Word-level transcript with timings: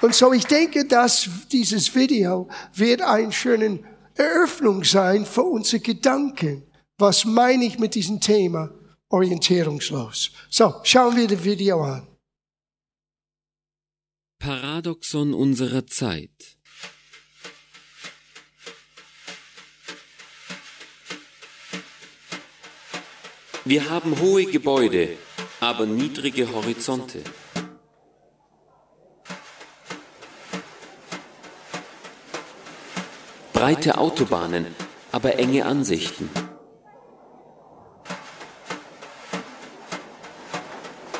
Und 0.00 0.14
so 0.14 0.32
ich 0.32 0.46
denke, 0.46 0.84
dass 0.84 1.28
dieses 1.50 1.94
Video 1.94 2.48
wird 2.74 3.02
ein 3.02 3.32
schönen 3.32 3.84
Eröffnung 4.14 4.84
sein 4.84 5.26
für 5.26 5.42
unsere 5.42 5.80
Gedanken. 5.82 6.64
Was 6.98 7.24
meine 7.24 7.64
ich 7.64 7.78
mit 7.78 7.94
diesem 7.94 8.20
Thema 8.20 8.70
orientierungslos? 9.08 10.30
So, 10.50 10.74
schauen 10.82 11.16
wir 11.16 11.26
das 11.26 11.42
Video 11.42 11.82
an. 11.82 12.06
Paradoxon 14.38 15.34
unserer 15.34 15.86
Zeit. 15.86 16.58
Wir 23.64 23.90
haben 23.90 24.18
hohe 24.20 24.46
Gebäude, 24.46 25.18
aber 25.60 25.86
niedrige 25.86 26.50
Horizonte. 26.52 27.22
Breite 33.68 33.98
Autobahnen, 33.98 34.64
aber 35.12 35.38
enge 35.38 35.66
Ansichten. 35.66 36.30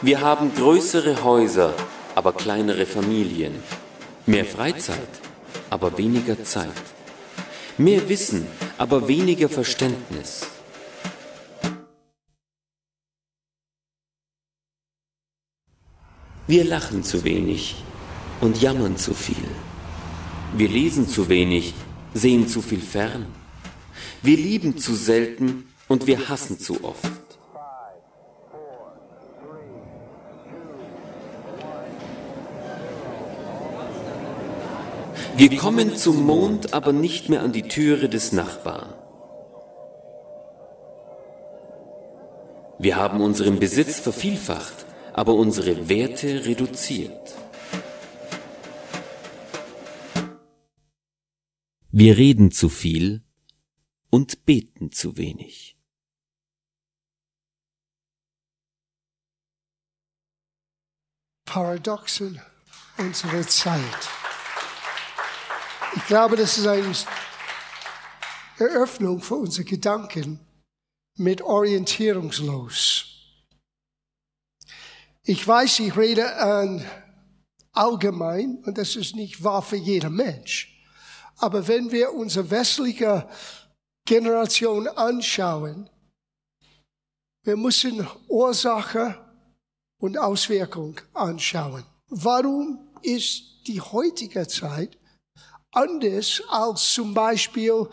Wir 0.01 0.23
haben 0.23 0.55
größere 0.55 1.23
Häuser, 1.24 1.74
aber 2.15 2.33
kleinere 2.33 2.87
Familien. 2.87 3.62
Mehr 4.24 4.47
Freizeit, 4.47 5.15
aber 5.69 5.98
weniger 5.98 6.43
Zeit. 6.43 6.80
Mehr 7.77 8.09
Wissen, 8.09 8.47
aber 8.79 9.09
weniger 9.09 9.51
Verständnis. 9.51 10.46
Wir 16.46 16.65
lachen 16.65 17.05
zu 17.05 17.24
wenig 17.24 17.77
und 18.41 18.62
jammern 18.62 18.96
zu 18.96 19.12
viel. 19.12 19.51
Wir 20.57 20.71
lesen 20.71 21.07
zu 21.07 21.29
wenig 21.29 21.74
sehen 22.18 22.48
zu 22.48 22.60
viel 22.60 22.80
fern. 22.80 23.26
Wir 24.23 24.37
lieben 24.37 24.76
zu 24.76 24.95
selten 24.95 25.73
und 25.88 26.06
wir 26.06 26.29
hassen 26.29 26.59
zu 26.59 26.84
oft. 26.84 27.10
Wir 35.37 35.56
kommen 35.56 35.95
zum 35.96 36.26
Mond, 36.26 36.74
aber 36.74 36.93
nicht 36.93 37.28
mehr 37.28 37.43
an 37.43 37.52
die 37.52 37.62
Türe 37.62 38.09
des 38.09 38.32
Nachbarn. 38.32 38.93
Wir 42.80 42.96
haben 42.96 43.21
unseren 43.21 43.60
Besitz 43.60 44.00
vervielfacht, 44.00 44.87
aber 45.12 45.34
unsere 45.34 45.88
Werte 45.88 46.45
reduziert. 46.45 47.34
Wir 52.01 52.16
reden 52.16 52.52
zu 52.52 52.68
viel 52.68 53.24
und 54.09 54.46
beten 54.46 54.93
zu 54.93 55.16
wenig. 55.16 55.77
Paradoxen 61.45 62.40
unserer 62.99 63.43
Zeit. 63.49 64.09
Ich 65.97 66.06
glaube, 66.06 66.37
das 66.37 66.56
ist 66.56 66.69
eine 66.69 66.94
Eröffnung 68.59 69.21
für 69.21 69.34
unsere 69.34 69.65
Gedanken 69.65 70.38
mit 71.16 71.43
orientierungslos. 71.43 73.06
Ich 75.25 75.44
weiß, 75.44 75.81
ich 75.81 75.97
rede 75.97 76.37
an 76.37 76.88
allgemein 77.72 78.62
und 78.65 78.78
das 78.78 78.94
ist 78.94 79.16
nicht 79.16 79.43
wahr 79.43 79.62
für 79.62 79.75
jeden 79.75 80.15
Mensch. 80.15 80.78
Aber 81.38 81.66
wenn 81.66 81.91
wir 81.91 82.12
unsere 82.12 82.50
westliche 82.50 83.28
Generation 84.04 84.88
anschauen, 84.88 85.88
wir 87.44 87.56
müssen 87.56 88.06
Ursache 88.28 89.25
und 90.00 90.19
Auswirkung 90.19 91.00
anschauen. 91.15 91.84
Warum 92.09 92.91
ist 93.03 93.66
die 93.66 93.81
heutige 93.81 94.47
Zeit 94.48 94.98
anders 95.72 96.43
als 96.48 96.93
zum 96.93 97.15
Beispiel 97.15 97.88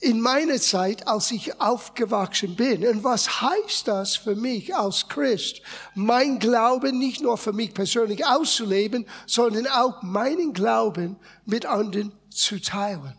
in 0.00 0.20
meiner 0.20 0.60
Zeit, 0.60 1.08
als 1.08 1.30
ich 1.30 1.60
aufgewachsen 1.60 2.54
bin. 2.54 2.86
Und 2.86 3.02
was 3.02 3.40
heißt 3.40 3.88
das 3.88 4.16
für 4.16 4.34
mich 4.34 4.74
als 4.74 5.08
Christ? 5.08 5.62
Mein 5.94 6.38
Glauben 6.38 6.98
nicht 6.98 7.22
nur 7.22 7.38
für 7.38 7.52
mich 7.52 7.72
persönlich 7.72 8.26
auszuleben, 8.26 9.06
sondern 9.26 9.66
auch 9.66 10.02
meinen 10.02 10.52
Glauben 10.52 11.16
mit 11.44 11.64
anderen 11.64 12.12
zu 12.30 12.60
teilen. 12.60 13.16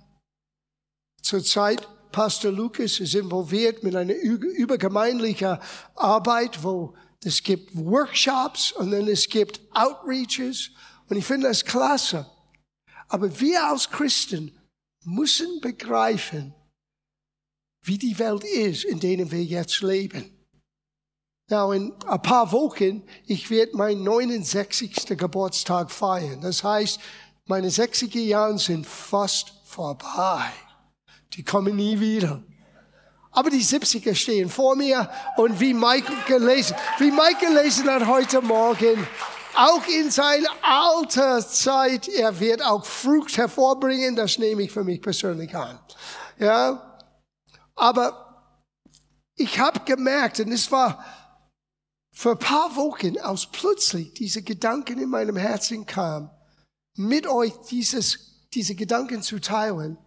Zurzeit 1.21 1.88
Pastor 2.11 2.51
Lucas 2.51 2.99
ist 2.99 3.15
involviert 3.15 3.83
mit 3.83 3.95
einer 3.95 4.13
übergemeindlichen 4.13 5.57
Arbeit, 5.95 6.63
wo 6.63 6.95
es 7.23 7.44
gibt 7.44 7.75
Workshops 7.75 8.71
und 8.71 8.91
dann 8.91 9.07
es 9.07 9.27
gibt 9.27 9.59
Outreaches 9.73 10.71
und 11.09 11.17
ich 11.17 11.25
finde 11.25 11.47
das 11.47 11.65
klasse. 11.65 12.25
Aber 13.07 13.39
wir 13.39 13.67
als 13.67 13.89
Christen 13.89 14.57
müssen 15.03 15.61
begreifen, 15.61 16.53
wie 17.88 17.98
die 17.98 18.20
Welt 18.20 18.44
ist, 18.44 18.84
in 18.84 19.00
denen 19.00 19.31
wir 19.31 19.44
jetzt 19.44 19.81
leben. 19.81 20.34
Now, 21.50 21.72
in 21.72 21.94
ein 22.06 22.22
paar 22.22 22.52
Wochen, 22.52 23.03
ich 23.25 23.50
werde 23.50 23.78
meinen 23.78 24.03
69. 24.03 25.18
Geburtstag 25.18 25.90
feiern. 25.92 26.42
Das 26.42 26.62
heißt, 26.64 27.00
meine 27.46 27.70
60er 27.70 28.20
Jahre 28.20 28.59
sind 28.59 28.86
fast 28.86 29.53
vorbei. 29.64 30.52
Die 31.34 31.44
kommen 31.44 31.78
nie 31.78 31.98
wieder. 32.00 32.44
Aber 33.31 33.50
die 33.50 33.64
70er 33.64 34.14
stehen 34.16 34.50
vor 34.50 34.75
mir 34.75 35.09
und 35.38 35.59
wie 35.59 35.74
Mike 35.74 36.12
gelesen, 36.28 36.75
wie 36.98 37.12
Mike 37.12 37.46
gelesen 37.46 37.90
hat 37.90 38.06
heute 38.06 38.42
Morgen, 38.42 39.08
auch 39.56 39.88
in 39.88 40.12
seiner 40.12 40.50
alter 40.62 41.48
Zeit, 41.48 42.08
er 42.09 42.40
wird 42.40 42.64
auch 42.64 42.86
Frucht 42.86 43.38
hervorbringen, 43.38 44.16
das 44.16 44.38
nehme 44.38 44.64
ich 44.64 44.72
für 44.72 44.84
mich 44.84 45.02
persönlich 45.02 45.56
an. 45.56 45.80
Ja, 46.40 46.87
aber 47.77 48.23
ich 49.35 49.59
habe 49.59 49.79
gemerkt, 49.81 50.39
und 50.39 50.51
es 50.51 50.71
war 50.71 51.03
für 52.11 52.31
ein 52.31 52.39
paar 52.39 52.75
Wochen, 52.75 53.17
als 53.19 53.45
plötzlich 53.45 54.13
diese 54.15 54.41
Gedanken 54.41 54.99
in 54.99 55.09
meinem 55.09 55.38
Herzen 55.38 55.85
kamen, 55.85 56.31
mit 56.95 57.27
euch 57.27 57.53
dieses, 57.69 58.47
diese 58.53 58.73
Gedanken 58.73 59.21
zu 59.21 59.39
teilen. 59.39 59.97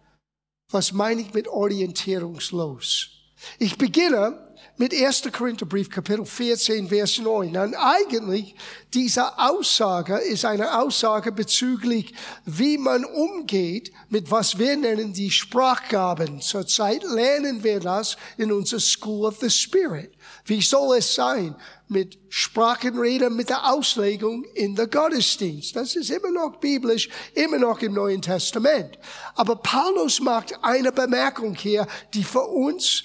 Was 0.69 0.91
meine 0.91 1.21
ich 1.21 1.33
mit 1.33 1.47
orientierungslos? 1.47 3.09
Ich 3.57 3.77
beginne 3.77 4.50
mit 4.81 4.95
1. 4.95 5.31
Korintherbrief, 5.31 5.91
Kapitel 5.91 6.25
14, 6.25 6.87
Vers 6.87 7.19
9. 7.19 7.55
Und 7.55 7.75
eigentlich, 7.75 8.55
diese 8.95 9.37
Aussage 9.37 10.17
ist 10.17 10.43
eine 10.43 10.79
Aussage 10.79 11.31
bezüglich, 11.31 12.15
wie 12.45 12.79
man 12.79 13.05
umgeht 13.05 13.91
mit 14.09 14.31
was 14.31 14.57
wir 14.57 14.75
nennen 14.75 15.13
die 15.13 15.29
Sprachgaben. 15.29 16.41
Zurzeit 16.41 17.03
lernen 17.03 17.63
wir 17.63 17.79
das 17.79 18.17
in 18.37 18.51
unserer 18.51 18.79
School 18.79 19.27
of 19.27 19.37
the 19.39 19.51
Spirit. 19.51 20.13
Wie 20.45 20.63
soll 20.63 20.97
es 20.97 21.13
sein 21.13 21.55
mit 21.87 22.17
Sprachenrede, 22.29 23.29
mit 23.29 23.49
der 23.49 23.71
Auslegung 23.71 24.45
in 24.55 24.75
der 24.75 24.87
Gottesdienst? 24.87 25.75
Das 25.75 25.95
ist 25.95 26.09
immer 26.09 26.31
noch 26.31 26.59
biblisch, 26.59 27.07
immer 27.35 27.59
noch 27.59 27.83
im 27.83 27.93
Neuen 27.93 28.23
Testament. 28.23 28.97
Aber 29.35 29.57
Paulus 29.57 30.19
macht 30.19 30.57
eine 30.63 30.91
Bemerkung 30.91 31.53
hier, 31.53 31.85
die 32.15 32.23
für 32.23 32.47
uns 32.47 33.03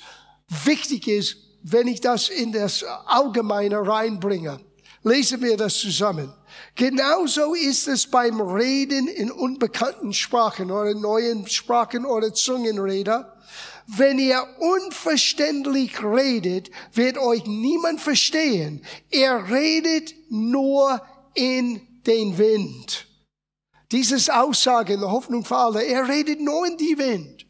wichtig 0.64 1.08
ist, 1.08 1.45
wenn 1.68 1.88
ich 1.88 2.00
das 2.00 2.28
in 2.28 2.52
das 2.52 2.84
Allgemeine 3.06 3.86
reinbringe. 3.86 4.60
Lesen 5.02 5.42
wir 5.42 5.56
das 5.56 5.78
zusammen. 5.78 6.32
Genauso 6.76 7.54
ist 7.54 7.88
es 7.88 8.06
beim 8.08 8.40
Reden 8.40 9.08
in 9.08 9.32
unbekannten 9.32 10.12
Sprachen 10.12 10.70
oder 10.70 10.94
neuen 10.94 11.46
Sprachen 11.48 12.04
oder 12.04 12.32
Zungenrede. 12.32 13.32
Wenn 13.88 14.18
ihr 14.18 14.44
unverständlich 14.58 16.02
redet, 16.02 16.70
wird 16.92 17.18
euch 17.18 17.46
niemand 17.46 18.00
verstehen. 18.00 18.84
Er 19.10 19.50
redet 19.50 20.14
nur 20.28 21.00
in 21.34 21.80
den 22.06 22.38
Wind. 22.38 23.06
Dieses 23.92 24.30
Aussage 24.30 24.94
in 24.94 25.00
der 25.00 25.10
Hoffnung 25.10 25.44
für 25.44 25.56
alle, 25.56 25.84
er 25.84 26.08
redet 26.08 26.40
nur 26.40 26.66
in 26.66 26.76
die 26.76 26.98
Wind. 26.98 27.45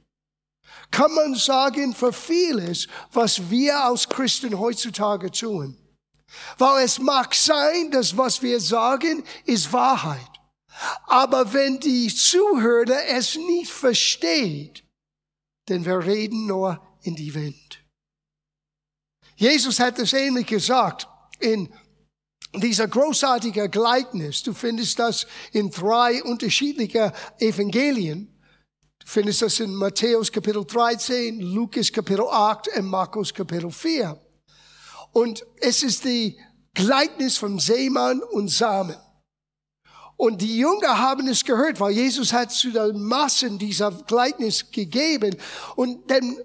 Kann 0.90 1.12
man 1.14 1.34
sagen 1.34 1.94
für 1.94 2.12
vieles, 2.12 2.88
was 3.12 3.50
wir 3.50 3.78
als 3.84 4.08
Christen 4.08 4.58
heutzutage 4.58 5.30
tun. 5.30 5.76
Weil 6.58 6.84
es 6.84 6.98
mag 6.98 7.34
sein, 7.34 7.90
dass 7.90 8.16
was 8.16 8.42
wir 8.42 8.60
sagen, 8.60 9.24
ist 9.44 9.72
Wahrheit. 9.72 10.30
Aber 11.06 11.52
wenn 11.52 11.80
die 11.80 12.08
Zuhörer 12.14 13.06
es 13.08 13.36
nicht 13.36 13.70
versteht, 13.70 14.84
denn 15.68 15.84
wir 15.84 16.04
reden 16.04 16.46
nur 16.46 16.80
in 17.02 17.16
die 17.16 17.34
Wind. 17.34 17.84
Jesus 19.36 19.80
hat 19.80 19.98
es 19.98 20.12
ähnlich 20.12 20.46
gesagt 20.46 21.08
in 21.40 21.72
dieser 22.54 22.88
großartige 22.88 23.68
Gleichnis, 23.68 24.42
du 24.42 24.54
findest 24.54 24.98
das 24.98 25.26
in 25.52 25.70
drei 25.70 26.22
unterschiedliche 26.22 27.12
Evangelien. 27.38 28.32
Findest 29.08 29.42
das 29.42 29.60
in 29.60 29.72
Matthäus 29.72 30.32
Kapitel 30.32 30.64
13, 30.64 31.38
Lukas 31.40 31.92
Kapitel 31.92 32.26
8 32.28 32.76
und 32.76 32.86
Markus 32.86 33.32
Kapitel 33.32 33.70
4. 33.70 34.20
Und 35.12 35.46
es 35.60 35.84
ist 35.84 36.04
die 36.04 36.36
Gleichnis 36.74 37.38
vom 37.38 37.60
Seemann 37.60 38.20
und 38.20 38.48
Samen. 38.48 38.96
Und 40.16 40.42
die 40.42 40.58
Jünger 40.58 40.98
haben 40.98 41.28
es 41.28 41.44
gehört, 41.44 41.78
weil 41.78 41.92
Jesus 41.92 42.32
hat 42.32 42.50
zu 42.50 42.72
den 42.72 43.00
Massen 43.00 43.60
dieser 43.60 43.92
Gleichnis 43.92 44.72
gegeben. 44.72 45.36
Und 45.76 46.10
dann 46.10 46.38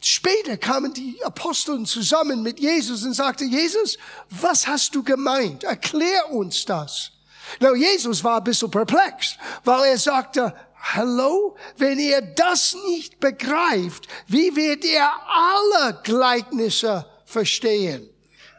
Später 0.00 0.56
kamen 0.56 0.94
die 0.94 1.20
Aposteln 1.24 1.84
zusammen 1.84 2.44
mit 2.44 2.60
Jesus 2.60 3.02
und 3.02 3.14
sagten, 3.14 3.50
Jesus, 3.50 3.98
was 4.30 4.68
hast 4.68 4.94
du 4.94 5.02
gemeint? 5.02 5.64
Erklär 5.64 6.30
uns 6.30 6.64
das. 6.64 7.10
Na, 7.58 7.74
Jesus 7.74 8.22
war 8.22 8.38
ein 8.38 8.44
bisschen 8.44 8.70
perplex, 8.70 9.36
weil 9.64 9.90
er 9.90 9.98
sagte, 9.98 10.54
Hallo, 10.94 11.56
wenn 11.76 11.98
ihr 11.98 12.22
das 12.22 12.74
nicht 12.86 13.20
begreift, 13.20 14.08
wie 14.26 14.56
wird 14.56 14.84
ihr 14.84 15.06
alle 15.26 16.00
Gleichnisse 16.02 17.04
verstehen? 17.26 18.08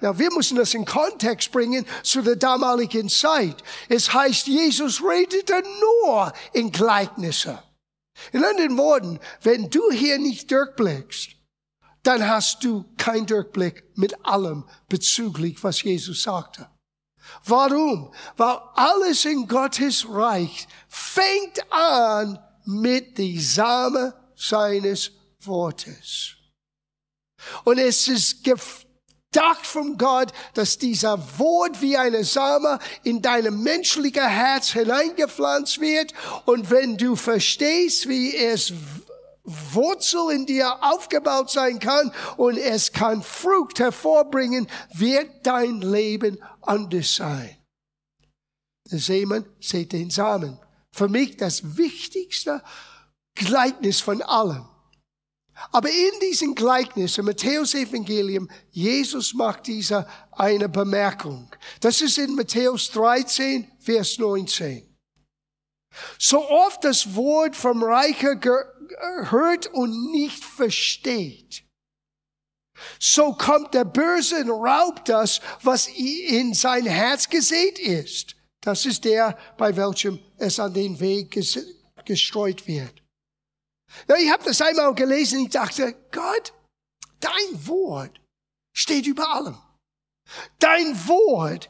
Na, 0.02 0.18
wir 0.18 0.32
müssen 0.32 0.56
das 0.56 0.76
in 0.76 0.86
Kontext 0.86 1.52
bringen 1.52 1.86
zu 2.04 2.22
der 2.22 2.36
damaligen 2.36 3.10
Zeit. 3.10 3.64
Es 3.90 4.14
heißt, 4.14 4.48
Jesus 4.48 5.04
redete 5.04 5.64
nur 5.82 6.32
in 6.54 6.72
Gleichnisse. 6.72 7.64
In 8.32 8.44
anderen 8.44 8.78
Worten, 8.78 9.20
wenn 9.42 9.70
du 9.70 9.92
hier 9.92 10.20
nicht 10.20 10.52
durchblickst, 10.52 11.32
dann 12.04 12.28
hast 12.28 12.64
du 12.64 12.86
keinen 12.98 13.26
Durchblick 13.26 13.84
mit 13.96 14.26
allem 14.26 14.66
bezüglich, 14.88 15.64
was 15.64 15.82
Jesus 15.82 16.22
sagte. 16.22 16.70
Warum? 17.46 18.14
Weil 18.38 18.58
alles 18.76 19.26
in 19.26 19.48
Gottes 19.48 20.06
Reich 20.10 20.68
fängt 20.88 21.72
an 21.72 22.40
mit 22.66 23.18
die 23.18 23.40
Same 23.40 24.14
seines 24.36 25.12
Wortes. 25.42 26.36
Und 27.64 27.78
es 27.78 28.08
ist 28.08 28.44
gedacht 28.44 29.66
von 29.66 29.98
Gott, 29.98 30.32
dass 30.54 30.78
dieser 30.78 31.18
Wort 31.40 31.82
wie 31.82 31.98
eine 31.98 32.24
Same 32.24 32.80
in 33.04 33.22
deinem 33.22 33.62
menschlichen 33.64 34.28
Herz 34.28 34.70
hineingepflanzt 34.70 35.80
wird. 35.80 36.14
Und 36.46 36.70
wenn 36.70 36.98
du 36.98 37.16
verstehst, 37.16 38.08
wie 38.10 38.36
es 38.36 38.74
Wurzel 39.44 40.32
in 40.32 40.46
dir 40.46 40.78
aufgebaut 40.84 41.50
sein 41.50 41.80
kann 41.80 42.12
und 42.38 42.58
es 42.58 42.92
kann 42.92 43.24
Frucht 43.24 43.80
hervorbringen, 43.80 44.68
wird 44.94 45.30
dein 45.44 45.82
Leben 45.82 46.38
anders 46.70 47.16
sein. 47.16 47.58
Der 48.92 49.00
Seemann 49.00 49.46
sieht 49.60 49.92
den 49.92 50.10
Samen. 50.10 50.60
Für 50.92 51.08
mich 51.08 51.38
das 51.38 51.78
wichtigste 51.78 52.64
Gleichnis 53.36 54.02
von 54.02 54.22
allem. 54.22 54.68
Aber 55.72 55.90
in 55.90 56.20
diesem 56.22 56.56
Gleichnis 56.56 57.18
im 57.18 57.26
Matthäus 57.26 57.74
Evangelium, 57.74 58.50
Jesus 58.72 59.34
macht 59.34 59.68
diese 59.68 60.08
eine 60.32 60.70
Bemerkung. 60.70 61.54
Das 61.82 62.02
ist 62.02 62.18
in 62.18 62.36
Matthäus 62.36 62.90
13, 62.92 63.70
Vers 63.80 64.18
19. 64.18 64.86
So 66.18 66.48
oft 66.50 66.84
das 66.84 67.14
Wort 67.14 67.56
vom 67.56 67.84
Reicher 67.84 68.40
hört 69.30 69.68
und 69.68 70.12
nicht 70.12 70.44
versteht. 70.44 71.64
So 73.00 73.34
kommt 73.34 73.74
der 73.74 73.86
Böse 73.86 74.42
und 74.42 74.50
raubt 74.50 75.10
das, 75.10 75.42
was 75.62 75.88
in 75.88 76.54
sein 76.54 76.86
Herz 76.86 77.30
gesät 77.30 77.80
ist. 77.80 78.36
Das 78.62 78.86
ist 78.86 79.06
der, 79.06 79.38
bei 79.58 79.76
welchem 79.76 80.20
es 80.38 80.60
an 80.60 80.74
den 80.74 81.00
Weg 81.00 81.32
gestreut 82.06 82.68
wird. 82.68 83.02
Ja, 84.08 84.16
ich 84.18 84.32
habe 84.32 84.44
das 84.44 84.62
einmal 84.62 84.94
gelesen 84.94 85.46
ich 85.46 85.50
dachte, 85.50 85.96
Gott, 86.12 86.54
dein 87.20 87.68
Wort 87.68 88.20
steht 88.76 89.08
über 89.08 89.28
allem. 89.34 89.58
Dein 90.60 90.96
Wort 91.08 91.70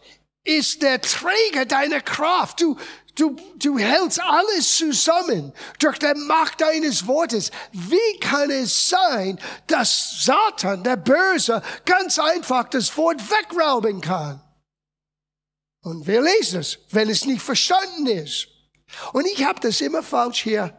ist 0.57 0.81
der 0.81 0.99
Träger 1.01 1.65
deiner 1.65 2.01
Kraft. 2.01 2.61
Du, 2.61 2.75
Du, 3.15 3.35
du 3.57 3.77
hältst 3.77 4.21
alles 4.21 4.77
zusammen 4.77 5.51
durch 5.79 5.97
die 5.97 6.13
Macht 6.15 6.61
deines 6.61 7.05
Wortes. 7.05 7.51
Wie 7.73 8.19
kann 8.21 8.49
es 8.49 8.87
sein, 8.87 9.37
dass 9.67 10.23
Satan, 10.23 10.85
der 10.85 10.95
Böse, 10.95 11.61
ganz 11.83 12.17
einfach 12.17 12.69
das 12.69 12.95
Wort 12.95 13.19
wegrauben 13.29 13.99
kann? 13.99 14.41
Und 15.81 16.07
wir 16.07 16.21
lesen 16.21 16.61
es, 16.61 16.79
wenn 16.91 17.09
es 17.09 17.25
nicht 17.25 17.41
verstanden 17.41 18.07
ist. 18.07 18.47
Und 19.11 19.25
ich 19.25 19.43
habe 19.43 19.59
das 19.59 19.81
immer 19.81 20.01
falsch 20.01 20.43
hier 20.43 20.73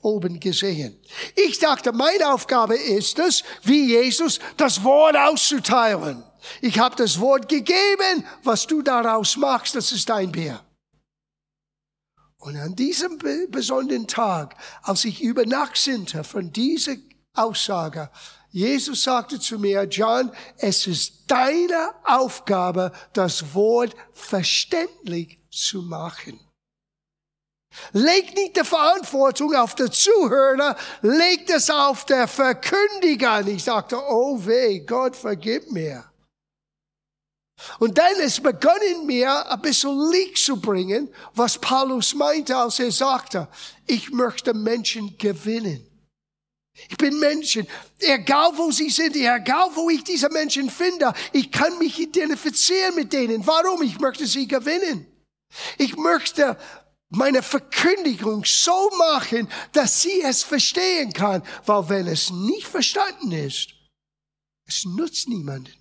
oben 0.00 0.40
gesehen. 0.40 0.98
Ich 1.36 1.58
dachte, 1.58 1.92
meine 1.92 2.32
Aufgabe 2.32 2.76
ist 2.76 3.18
es, 3.18 3.44
wie 3.64 3.90
Jesus, 3.90 4.40
das 4.56 4.82
Wort 4.82 5.14
auszuteilen. 5.14 6.24
Ich 6.60 6.78
habe 6.78 6.96
das 6.96 7.20
Wort 7.20 7.48
gegeben, 7.48 8.24
was 8.42 8.66
du 8.66 8.82
daraus 8.82 9.36
machst, 9.36 9.74
das 9.74 9.92
ist 9.92 10.08
dein 10.08 10.32
Bier. 10.32 10.60
Und 12.38 12.56
an 12.56 12.74
diesem 12.74 13.18
besonderen 13.50 14.06
Tag, 14.06 14.56
als 14.82 15.04
ich 15.04 15.20
über 15.20 15.44
Nacht 15.44 15.76
sinnte 15.76 16.24
von 16.24 16.50
dieser 16.52 16.96
Aussage, 17.34 18.10
Jesus 18.50 19.04
sagte 19.04 19.38
zu 19.38 19.58
mir, 19.58 19.84
John, 19.84 20.32
es 20.56 20.86
ist 20.86 21.24
deine 21.28 21.94
Aufgabe, 22.04 22.92
das 23.12 23.54
Wort 23.54 23.94
verständlich 24.12 25.38
zu 25.50 25.82
machen. 25.82 26.40
Leg 27.92 28.34
nicht 28.34 28.56
die 28.56 28.64
Verantwortung 28.64 29.54
auf 29.54 29.76
der 29.76 29.92
Zuhörer, 29.92 30.76
leg 31.02 31.48
es 31.50 31.70
auf 31.70 32.04
der 32.04 32.26
Verkündiger. 32.26 33.38
Und 33.38 33.48
ich 33.48 33.62
sagte, 33.62 33.96
oh 33.96 34.44
weh, 34.44 34.80
Gott 34.80 35.14
vergib 35.14 35.70
mir. 35.70 36.09
Und 37.78 37.98
dann 37.98 38.16
ist 38.16 38.42
begonnen 38.42 39.06
mir 39.06 39.50
ein 39.50 39.60
bisschen 39.60 40.10
Licht 40.10 40.38
zu 40.38 40.60
bringen, 40.60 41.08
was 41.34 41.58
Paulus 41.58 42.14
meinte, 42.14 42.56
als 42.56 42.78
er 42.78 42.90
sagte, 42.90 43.48
ich 43.86 44.10
möchte 44.10 44.54
Menschen 44.54 45.16
gewinnen. 45.18 45.86
Ich 46.88 46.96
bin 46.96 47.18
Menschen, 47.18 47.66
egal 47.98 48.52
wo 48.56 48.70
sie 48.70 48.88
sind, 48.88 49.16
egal 49.16 49.70
wo 49.74 49.90
ich 49.90 50.02
diese 50.04 50.30
Menschen 50.30 50.70
finde, 50.70 51.12
ich 51.32 51.50
kann 51.50 51.78
mich 51.78 51.98
identifizieren 51.98 52.94
mit 52.94 53.12
denen. 53.12 53.46
Warum? 53.46 53.82
Ich 53.82 53.98
möchte 53.98 54.26
sie 54.26 54.46
gewinnen. 54.46 55.06
Ich 55.78 55.96
möchte 55.96 56.56
meine 57.10 57.42
Verkündigung 57.42 58.44
so 58.44 58.90
machen, 58.96 59.48
dass 59.72 60.02
sie 60.02 60.22
es 60.22 60.42
verstehen 60.42 61.12
kann, 61.12 61.42
weil 61.66 61.88
wenn 61.88 62.06
es 62.06 62.30
nicht 62.30 62.66
verstanden 62.66 63.32
ist, 63.32 63.74
es 64.66 64.84
nutzt 64.84 65.28
niemanden. 65.28 65.79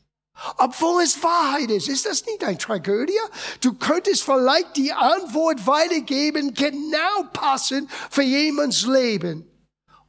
Obwohl 0.58 1.04
es 1.04 1.22
Wahrheit 1.24 1.70
ist. 1.70 1.90
Ist 1.90 2.06
das 2.06 2.26
nicht 2.26 2.44
eine 2.44 2.58
Tragödie? 2.58 3.20
Du 3.62 3.74
könntest 3.74 4.24
vielleicht 4.24 4.78
die 4.78 4.94
Antwort 4.94 5.66
weitergeben, 5.68 6.54
genau 6.54 7.24
passend 7.34 7.90
für 8.10 8.24
jemands 8.24 8.86
Leben. 8.86 9.46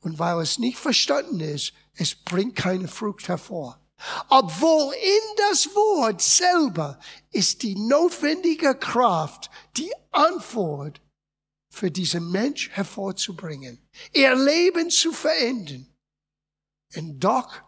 Und 0.00 0.18
weil 0.18 0.40
es 0.40 0.58
nicht 0.58 0.78
verstanden 0.78 1.40
ist, 1.40 1.72
es 1.94 2.14
bringt 2.14 2.56
keine 2.56 2.88
Frucht 2.88 3.28
hervor. 3.28 3.80
Obwohl 4.28 4.94
in 4.94 5.36
das 5.50 5.66
Wort 5.74 6.22
selber 6.22 6.98
ist 7.30 7.62
die 7.62 7.74
notwendige 7.74 8.74
Kraft, 8.74 9.50
die 9.76 9.92
Antwort 10.10 11.02
für 11.70 11.90
diesen 11.90 12.30
Mensch 12.30 12.70
hervorzubringen, 12.70 13.78
ihr 14.12 14.34
Leben 14.34 14.90
zu 14.90 15.12
verändern. 15.12 15.86
Und 16.96 17.20
doch 17.20 17.62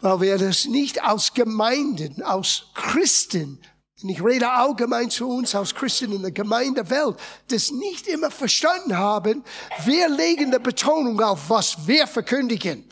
weil 0.00 0.20
wir 0.20 0.38
das 0.38 0.66
nicht 0.66 1.02
aus 1.02 1.34
Gemeinden, 1.34 2.22
aus 2.22 2.66
Christen, 2.74 3.60
und 4.02 4.08
ich 4.08 4.24
rede 4.24 4.50
allgemein 4.50 5.10
zu 5.10 5.28
uns 5.28 5.54
aus 5.54 5.74
Christen 5.74 6.12
in 6.12 6.22
der 6.22 6.30
Gemeindewelt, 6.30 7.18
das 7.48 7.70
nicht 7.70 8.06
immer 8.06 8.30
verstanden 8.30 8.96
haben, 8.96 9.44
wir 9.84 10.08
legen 10.08 10.50
die 10.50 10.58
Betonung 10.58 11.20
auf, 11.20 11.50
was 11.50 11.86
wir 11.86 12.06
verkündigen. 12.06 12.88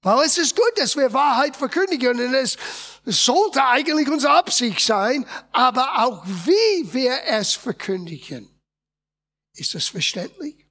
Weil 0.00 0.26
es 0.26 0.38
ist 0.38 0.56
gut, 0.56 0.72
dass 0.76 0.96
wir 0.96 1.12
Wahrheit 1.12 1.56
verkündigen 1.56 2.18
und 2.18 2.34
es 2.34 2.56
sollte 3.04 3.64
eigentlich 3.64 4.08
unsere 4.08 4.34
Absicht 4.34 4.80
sein, 4.80 5.26
aber 5.52 6.04
auch 6.04 6.24
wie 6.26 6.92
wir 6.92 7.22
es 7.26 7.52
verkündigen. 7.52 8.48
Ist 9.54 9.74
das 9.74 9.88
verständlich? 9.88 10.66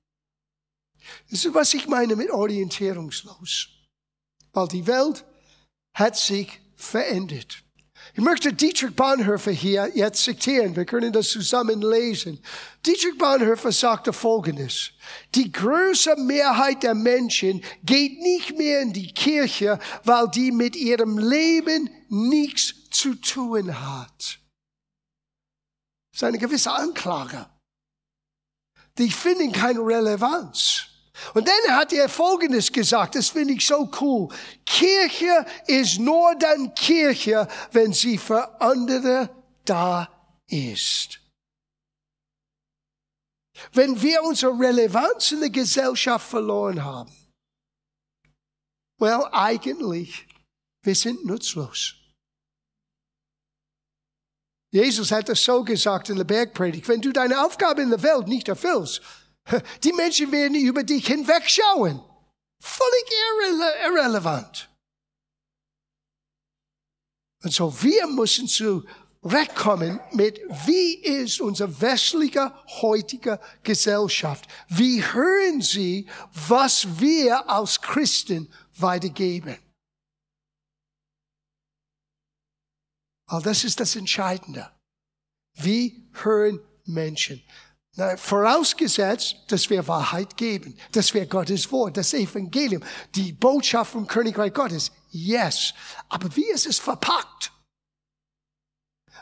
Das 1.30 1.46
ist, 1.46 1.54
was 1.54 1.74
ich 1.74 1.88
meine 1.88 2.16
mit 2.16 2.32
orientierungslos 2.32 3.73
weil 4.54 4.68
die 4.68 4.88
Welt 4.88 5.26
hat 5.96 6.16
sich 6.16 6.62
verändert. 6.76 7.64
Ich 8.16 8.22
möchte 8.22 8.54
Dietrich 8.54 8.96
Bonhoeffer 8.96 9.52
hier 9.52 9.90
jetzt 9.96 10.24
zitieren. 10.24 10.76
Wir 10.76 10.86
können 10.86 11.12
das 11.12 11.30
zusammen 11.30 11.82
lesen. 11.82 12.40
Dietrich 12.86 13.18
Bonhoeffer 13.18 13.72
sagte 13.72 14.14
Folgendes. 14.14 14.92
Die 15.34 15.52
größte 15.52 16.16
Mehrheit 16.18 16.84
der 16.84 16.94
Menschen 16.94 17.64
geht 17.84 18.20
nicht 18.20 18.58
mehr 18.58 18.82
in 18.82 18.94
die 18.94 19.12
Kirche, 19.14 19.80
weil 20.04 20.28
die 20.28 20.52
mit 20.52 20.76
ihrem 20.76 21.18
Leben 21.18 21.90
nichts 22.10 22.74
zu 22.92 23.16
tun 23.16 23.80
hat. 23.80 24.40
Das 26.12 26.22
ist 26.22 26.24
eine 26.24 26.38
gewisse 26.38 26.72
Anklage. 26.72 27.48
Die 29.00 29.10
finden 29.10 29.52
keine 29.52 29.80
Relevanz. 29.80 30.93
Und 31.34 31.48
dann 31.48 31.76
hat 31.76 31.94
er 31.94 32.10
Folgendes 32.10 32.72
gesagt, 32.72 33.16
das 33.16 33.30
finde 33.30 33.54
ich 33.54 33.66
so 33.66 33.90
cool. 34.02 34.30
Kirche 34.66 35.46
ist 35.68 36.00
nur 36.00 36.36
dann 36.36 36.74
Kirche, 36.74 37.48
wenn 37.72 37.94
sie 37.94 38.18
für 38.18 38.60
andere 38.60 39.30
da 39.66 40.10
ist. 40.48 41.20
Wenn 43.72 44.02
wir 44.02 44.24
unsere 44.24 44.60
Relevanz 44.60 45.32
in 45.32 45.42
der 45.42 45.50
Gesellschaft 45.50 46.28
verloren 46.28 46.84
haben, 46.84 47.12
well, 49.00 49.28
eigentlich, 49.32 50.28
wir 50.84 50.96
sind 50.96 51.26
nutzlos. 51.26 51.96
Jesus 54.72 55.12
hat 55.12 55.30
es 55.30 55.44
so 55.44 55.64
gesagt 55.64 56.10
in 56.10 56.18
der 56.18 56.24
Bergpredigt, 56.24 56.88
wenn 56.88 57.00
du 57.00 57.12
deine 57.12 57.46
Aufgabe 57.46 57.84
in 57.84 57.92
der 57.92 58.02
Welt 58.02 58.28
nicht 58.28 58.48
erfüllst, 58.48 59.02
die 59.84 59.94
Menschen 59.94 60.32
werden 60.32 60.56
über 60.56 60.84
dich 60.84 61.08
hinwegschauen. 61.08 62.02
Völlig 62.62 63.06
irre 63.12 63.74
irrelevant. 63.86 64.70
Und 67.44 67.52
so 67.52 67.84
wir 67.84 68.08
müssen 68.08 68.48
zurechtkommen 68.48 70.00
mit, 70.14 70.40
wie 70.66 70.96
ist 70.96 71.42
unsere 71.42 71.82
westliche 71.82 72.54
heutige 72.82 73.40
Gesellschaft? 73.64 74.48
Wie 74.70 75.04
hören 75.04 75.62
sie, 75.62 76.08
was 76.48 77.00
wir 77.00 77.50
als 77.50 77.82
Christen 77.82 78.52
weitergeben? 78.78 79.58
All 83.26 83.42
das 83.42 83.64
ist 83.64 83.80
das 83.80 83.96
Entscheidende. 83.96 84.72
Wie 85.56 86.08
hören 86.14 86.60
Menschen? 86.86 87.44
Vorausgesetzt, 87.96 89.36
dass 89.48 89.70
wir 89.70 89.88
Wahrheit 89.88 90.36
geben, 90.36 90.76
dass 90.94 91.14
wir 91.14 91.28
Gottes 91.28 91.72
Wort, 91.72 91.96
das 91.96 92.14
Evangelium, 92.16 92.84
die 93.14 93.34
Botschaft 93.34 93.92
vom 93.92 94.08
Königreich 94.08 94.52
Gottes. 94.52 94.92
Yes. 95.12 95.76
Aber 96.10 96.36
wie 96.36 96.50
ist 96.50 96.66
es 96.66 96.80
verpackt? 96.80 97.52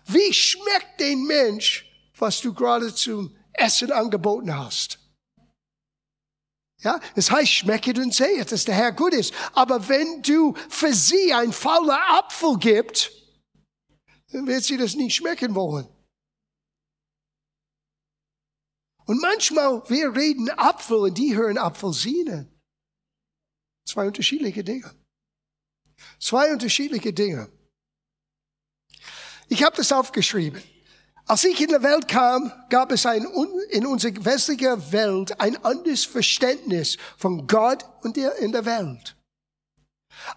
Wie 0.05 0.33
schmeckt 0.33 1.01
den 1.01 1.25
Mensch, 1.25 1.85
was 2.17 2.39
du 2.39 2.53
gerade 2.53 2.95
zum 2.95 3.35
Essen 3.51 3.91
angeboten 3.91 4.57
hast? 4.57 4.99
Ja, 6.79 6.99
es 7.15 7.29
heißt, 7.29 7.51
schmecket 7.51 7.99
und 7.99 8.13
sehet, 8.15 8.51
dass 8.53 8.65
der 8.65 8.75
Herr 8.75 8.93
gut 8.93 9.13
ist. 9.13 9.33
Aber 9.53 9.87
wenn 9.89 10.21
du 10.23 10.55
für 10.69 10.93
sie 10.93 11.33
ein 11.33 11.51
fauler 11.51 11.99
Apfel 12.17 12.57
gibst, 12.57 13.11
dann 14.31 14.47
wird 14.47 14.63
sie 14.63 14.77
das 14.77 14.95
nicht 14.95 15.13
schmecken 15.13 15.53
wollen. 15.55 15.87
Und 19.12 19.20
manchmal, 19.20 19.84
wir 19.89 20.15
reden 20.15 20.50
Apfel 20.51 21.00
und 21.00 21.18
die 21.18 21.36
hören 21.36 21.58
Apfelsine. 21.58 22.48
Zwei 23.86 24.08
unterschiedliche 24.08 24.63
Dinge. 24.63 24.89
Zwei 26.18 26.53
unterschiedliche 26.53 27.12
Dinge. 27.12 27.51
Ich 29.50 29.63
habe 29.63 29.75
das 29.75 29.91
aufgeschrieben. 29.91 30.63
Als 31.25 31.44
ich 31.44 31.60
in 31.60 31.68
die 31.68 31.84
Welt 31.84 32.08
kam, 32.08 32.53
gab 32.70 32.94
es 32.94 33.06
ein, 33.06 33.27
in 33.72 33.86
unserer 33.86 34.24
westlichen 34.24 34.94
Welt 34.94 35.38
ein 35.41 35.58
anderes 35.58 36.06
Verständnis 36.06 36.96
von 37.18 37.48
Gott 37.48 37.84
und 38.03 38.15
der 38.15 38.38
in 38.38 38.53
der 38.53 38.63
Welt. 38.63 39.18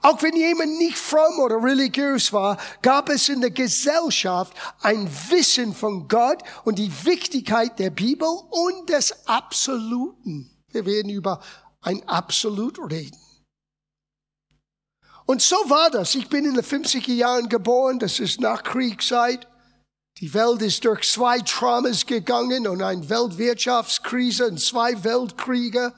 Auch 0.02 0.22
wenn 0.22 0.36
jemand 0.36 0.78
nicht 0.78 0.98
fromm 0.98 1.38
oder 1.38 1.62
religiös 1.62 2.32
war, 2.32 2.58
gab 2.82 3.08
es 3.08 3.28
in 3.28 3.40
der 3.40 3.50
Gesellschaft 3.50 4.54
ein 4.80 5.08
Wissen 5.28 5.74
von 5.74 6.08
Gott 6.08 6.42
und 6.64 6.78
die 6.78 6.92
Wichtigkeit 7.04 7.78
der 7.78 7.90
Bibel 7.90 8.28
und 8.28 8.88
des 8.88 9.26
Absoluten. 9.26 10.50
Wir 10.72 10.86
werden 10.86 11.10
über 11.10 11.40
ein 11.80 12.06
Absolut 12.08 12.78
reden. 12.90 13.18
Und 15.26 15.40
so 15.40 15.56
war 15.68 15.90
das. 15.90 16.14
Ich 16.14 16.28
bin 16.28 16.44
in 16.44 16.54
den 16.54 16.64
50er 16.64 17.12
Jahren 17.12 17.48
geboren, 17.48 17.98
das 17.98 18.20
ist 18.20 18.40
nach 18.40 18.62
Kriegszeit. 18.62 19.48
Die 20.18 20.32
Welt 20.34 20.62
ist 20.62 20.84
durch 20.84 21.10
zwei 21.10 21.40
Traumas 21.40 22.06
gegangen 22.06 22.68
und 22.68 22.82
eine 22.82 23.08
Weltwirtschaftskrise 23.08 24.48
und 24.48 24.60
zwei 24.60 25.02
Weltkriege. 25.02 25.92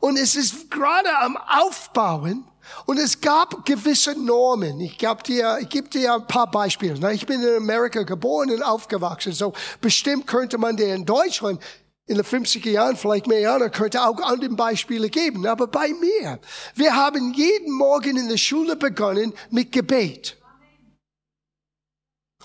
Und 0.00 0.16
es 0.16 0.36
ist 0.36 0.70
gerade 0.70 1.18
am 1.18 1.36
Aufbauen 1.36 2.48
und 2.86 2.98
es 2.98 3.20
gab 3.20 3.64
gewisse 3.64 4.18
Normen. 4.18 4.80
Ich 4.80 4.98
gebe 4.98 5.22
dir, 5.22 5.58
ich 5.60 5.68
gebe 5.68 5.88
dir 5.88 6.14
ein 6.14 6.26
paar 6.26 6.50
Beispiele. 6.50 7.12
Ich 7.12 7.26
bin 7.26 7.42
in 7.42 7.56
Amerika 7.56 8.02
geboren 8.02 8.50
und 8.50 8.62
aufgewachsen. 8.62 9.32
So 9.32 9.52
bestimmt 9.80 10.26
könnte 10.26 10.58
man 10.58 10.76
dir 10.76 10.94
in 10.94 11.04
Deutschland 11.04 11.60
in 12.06 12.16
den 12.16 12.24
50er 12.24 12.70
Jahren, 12.70 12.96
vielleicht 12.96 13.26
mehr 13.26 13.40
Jahre, 13.40 13.70
könnte 13.70 14.06
auch 14.06 14.20
andere 14.20 14.50
Beispiele 14.50 15.08
geben. 15.08 15.46
Aber 15.46 15.66
bei 15.66 15.88
mir, 15.88 16.38
wir 16.74 16.94
haben 16.94 17.32
jeden 17.32 17.72
Morgen 17.72 18.16
in 18.16 18.28
der 18.28 18.36
Schule 18.36 18.76
begonnen 18.76 19.32
mit 19.50 19.72
Gebet. 19.72 20.36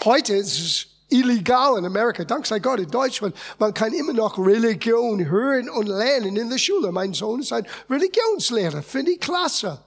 Heute 0.05 0.35
ist 0.35 0.59
es 0.59 0.85
illegal 1.09 1.77
in 1.77 1.85
Amerika. 1.85 2.23
Dank 2.23 2.45
sei 2.45 2.59
Gott 2.59 2.79
in 2.79 2.89
Deutschland. 2.89 3.35
Man 3.57 3.73
kann 3.73 3.91
immer 3.91 4.13
noch 4.13 4.37
Religion 4.37 5.27
hören 5.27 5.69
und 5.69 5.87
lernen 5.87 6.37
in 6.37 6.49
der 6.49 6.57
Schule. 6.57 6.91
Mein 6.93 7.13
Sohn 7.13 7.41
ist 7.41 7.51
ein 7.51 7.67
Religionslehrer. 7.89 8.81
Finde 8.81 9.11
ich 9.11 9.19
klasse. 9.19 9.79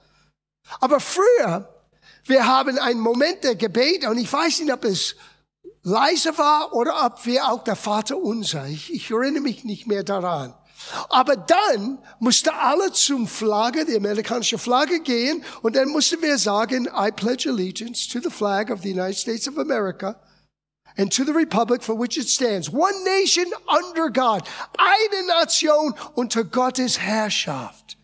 Aber 0.79 0.99
früher, 0.99 1.69
wir 2.25 2.47
haben 2.47 2.77
einen 2.79 2.99
Moment 2.99 3.43
der 3.43 3.55
Gebet 3.55 4.05
und 4.07 4.17
ich 4.17 4.31
weiß 4.31 4.59
nicht, 4.59 4.71
ob 4.71 4.85
es 4.85 5.15
leise 5.83 6.37
war 6.37 6.73
oder 6.73 7.05
ob 7.05 7.25
wir 7.25 7.47
auch 7.47 7.63
der 7.63 7.75
Vater 7.75 8.17
unser. 8.17 8.67
Ich, 8.67 8.93
ich 8.93 9.11
erinnere 9.11 9.41
mich 9.41 9.63
nicht 9.63 9.87
mehr 9.87 10.03
daran. 10.03 10.53
Aber 11.09 11.35
dann 11.35 11.99
musste 12.19 12.53
alle 12.53 12.91
zum 12.91 13.27
Flagge, 13.27 13.85
die 13.85 13.95
amerikanische 13.95 14.57
Flagge 14.57 14.99
gehen 14.99 15.43
und 15.61 15.75
dann 15.75 15.89
mussten 15.89 16.21
wir 16.21 16.37
sagen, 16.37 16.87
I 16.87 17.11
pledge 17.11 17.49
allegiance 17.49 18.07
to 18.09 18.19
the 18.19 18.29
flag 18.29 18.69
of 18.69 18.81
the 18.81 18.91
United 18.91 19.17
States 19.17 19.47
of 19.47 19.57
America 19.57 20.19
and 20.97 21.11
to 21.11 21.23
the 21.23 21.31
republic 21.31 21.81
for 21.81 21.97
which 21.97 22.17
it 22.17 22.29
stands. 22.29 22.69
One 22.69 23.03
nation 23.03 23.45
under 23.67 24.09
God. 24.09 24.43
Eine 24.77 25.27
Nation 25.39 25.93
unter 26.15 26.43
Gottes 26.43 26.99
Herrschaft. 26.99 27.97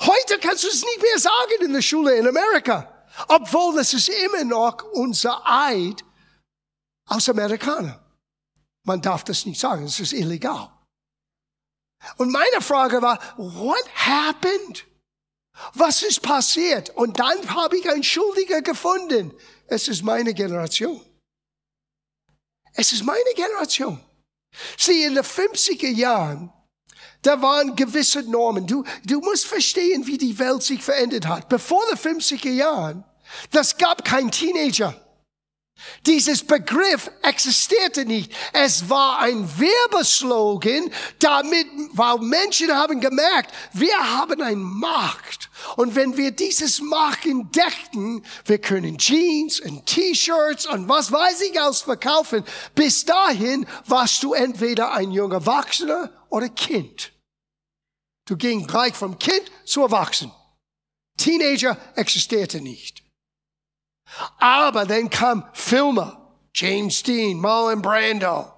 Heute 0.00 0.38
kannst 0.38 0.64
du 0.64 0.68
es 0.68 0.82
nicht 0.82 1.02
mehr 1.02 1.18
sagen 1.18 1.64
in 1.64 1.72
der 1.72 1.82
Schule 1.82 2.16
in 2.16 2.28
Amerika. 2.28 3.06
Obwohl 3.28 3.76
das 3.76 3.94
ist 3.94 4.08
immer 4.08 4.44
noch 4.44 4.82
unser 4.92 5.42
Eid 5.44 6.04
aus 7.06 7.28
Amerikaner. 7.28 8.04
Man 8.84 9.02
darf 9.02 9.24
das 9.24 9.44
nicht 9.44 9.60
sagen, 9.60 9.84
es 9.84 9.98
ist 9.98 10.12
illegal. 10.12 10.70
Und 12.16 12.30
meine 12.30 12.60
Frage 12.60 13.02
war, 13.02 13.18
what 13.36 13.84
happened? 13.96 14.86
Was 15.74 16.02
ist 16.02 16.22
passiert? 16.22 16.90
Und 16.90 17.18
dann 17.18 17.54
habe 17.54 17.76
ich 17.76 17.90
einen 17.90 18.04
Schuldiger 18.04 18.62
gefunden. 18.62 19.34
Es 19.66 19.88
ist 19.88 20.04
meine 20.04 20.32
Generation. 20.32 21.04
Es 22.74 22.92
ist 22.92 23.02
meine 23.02 23.34
Generation. 23.34 24.00
Sie, 24.76 25.02
in 25.02 25.16
den 25.16 25.24
50er 25.24 25.90
Jahren 25.90 26.52
da 27.22 27.42
waren 27.42 27.74
gewisse 27.76 28.22
Normen. 28.22 28.66
Du, 28.66 28.84
du 29.04 29.20
musst 29.20 29.46
verstehen, 29.46 30.06
wie 30.06 30.18
die 30.18 30.38
Welt 30.38 30.62
sich 30.62 30.82
verändert 30.82 31.26
hat. 31.26 31.48
Bevor 31.48 31.82
den 31.86 31.98
50er 31.98 32.50
Jahren, 32.50 33.04
das 33.50 33.76
gab 33.76 34.04
kein 34.04 34.30
Teenager. 34.30 34.94
Dieses 36.06 36.44
Begriff 36.44 37.10
existierte 37.22 38.04
nicht. 38.04 38.32
Es 38.52 38.90
war 38.90 39.20
ein 39.20 39.48
Werbeslogan, 39.58 40.90
damit, 41.20 41.66
weil 41.92 42.18
Menschen 42.18 42.74
haben 42.74 43.00
gemerkt, 43.00 43.54
wir 43.72 43.96
haben 43.96 44.42
ein 44.42 44.58
Markt. 44.58 45.50
Und 45.76 45.94
wenn 45.94 46.16
wir 46.16 46.32
dieses 46.32 46.80
Markt 46.80 47.26
entdeckten, 47.26 48.24
wir 48.44 48.58
können 48.58 48.98
Jeans 48.98 49.60
und 49.60 49.86
T-Shirts 49.86 50.66
und 50.66 50.88
was 50.88 51.12
weiß 51.12 51.42
ich 51.42 51.60
alles 51.60 51.82
verkaufen. 51.82 52.44
Bis 52.74 53.04
dahin 53.04 53.66
warst 53.86 54.22
du 54.22 54.34
entweder 54.34 54.92
ein 54.92 55.12
junger 55.12 55.36
Erwachsener 55.36 56.10
oder 56.30 56.48
Kind. 56.48 57.12
Du 58.26 58.36
ging 58.36 58.66
gleich 58.66 58.94
vom 58.94 59.18
Kind 59.18 59.50
zu 59.64 59.82
Erwachsenen. 59.82 60.34
Teenager 61.16 61.76
existierte 61.96 62.60
nicht. 62.60 63.02
Aber 64.38 64.86
dann 64.86 65.10
kam 65.10 65.48
Filme, 65.52 66.16
James 66.54 67.02
Dean, 67.02 67.38
Marlon 67.38 67.82
Brando. 67.82 68.52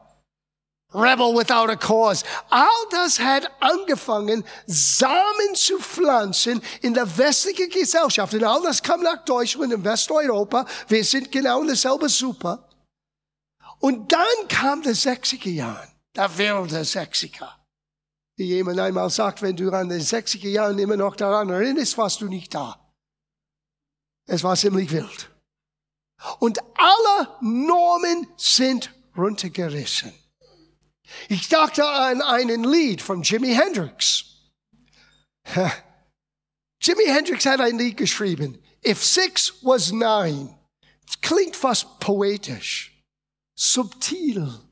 Rebel 0.93 1.35
without 1.35 1.71
a 1.71 1.77
cause. 1.77 2.25
All 2.51 2.87
das 2.91 3.21
hat 3.21 3.49
angefangen, 3.61 4.45
Samen 4.67 5.55
zu 5.55 5.79
pflanzen 5.79 6.61
in 6.83 6.95
der 6.95 7.17
westlichen 7.17 7.71
Gesellschaft. 7.71 8.35
Und 8.35 8.43
all 8.43 8.63
das 8.63 8.83
kam 8.83 9.03
nach 9.03 9.25
Deutschland 9.25 9.73
in 9.73 9.85
Westeuropa. 9.85 10.67
Wir 10.89 11.05
sind 11.05 11.31
genau 11.31 11.61
in 11.61 11.69
derselben 11.69 12.09
Suppe. 12.09 12.65
Und 13.79 14.11
dann 14.11 14.49
kam 14.49 14.83
der 14.83 14.95
60er 14.95 15.51
Jahre, 15.51 15.89
der 16.17 16.37
wilde 16.37 16.81
60er. 16.81 17.60
Wie 18.41 18.47
jemand 18.47 18.81
einmal 18.81 19.11
sagt, 19.11 19.43
wenn 19.43 19.55
du 19.55 19.71
an 19.71 19.91
den 19.91 20.01
60er 20.01 20.49
Jahren 20.49 20.79
immer 20.79 20.97
noch 20.97 21.15
daran 21.15 21.51
erinnerst, 21.51 21.99
warst 21.99 22.23
du 22.23 22.27
nicht 22.27 22.55
da. 22.55 22.91
Es 24.27 24.43
war 24.43 24.57
ziemlich 24.57 24.91
wild. 24.91 25.31
Und 26.39 26.59
alle 26.75 27.37
Normen 27.43 28.27
sind 28.39 28.95
runtergerissen. 29.15 30.15
Ich 31.29 31.51
dachte 31.51 31.87
an 31.87 32.23
einen 32.23 32.65
Lied 32.65 33.03
von 33.03 33.21
Jimi 33.21 33.53
Hendrix. 33.53 34.25
Jimi 36.81 37.05
Hendrix 37.09 37.45
hat 37.45 37.61
ein 37.61 37.77
Lied 37.77 37.99
geschrieben. 37.99 38.59
If 38.83 39.05
six 39.05 39.53
was 39.61 39.93
nine. 39.93 40.59
Klingt 41.21 41.57
fast 41.57 42.01
poetisch, 42.01 43.05
subtil. 43.55 44.70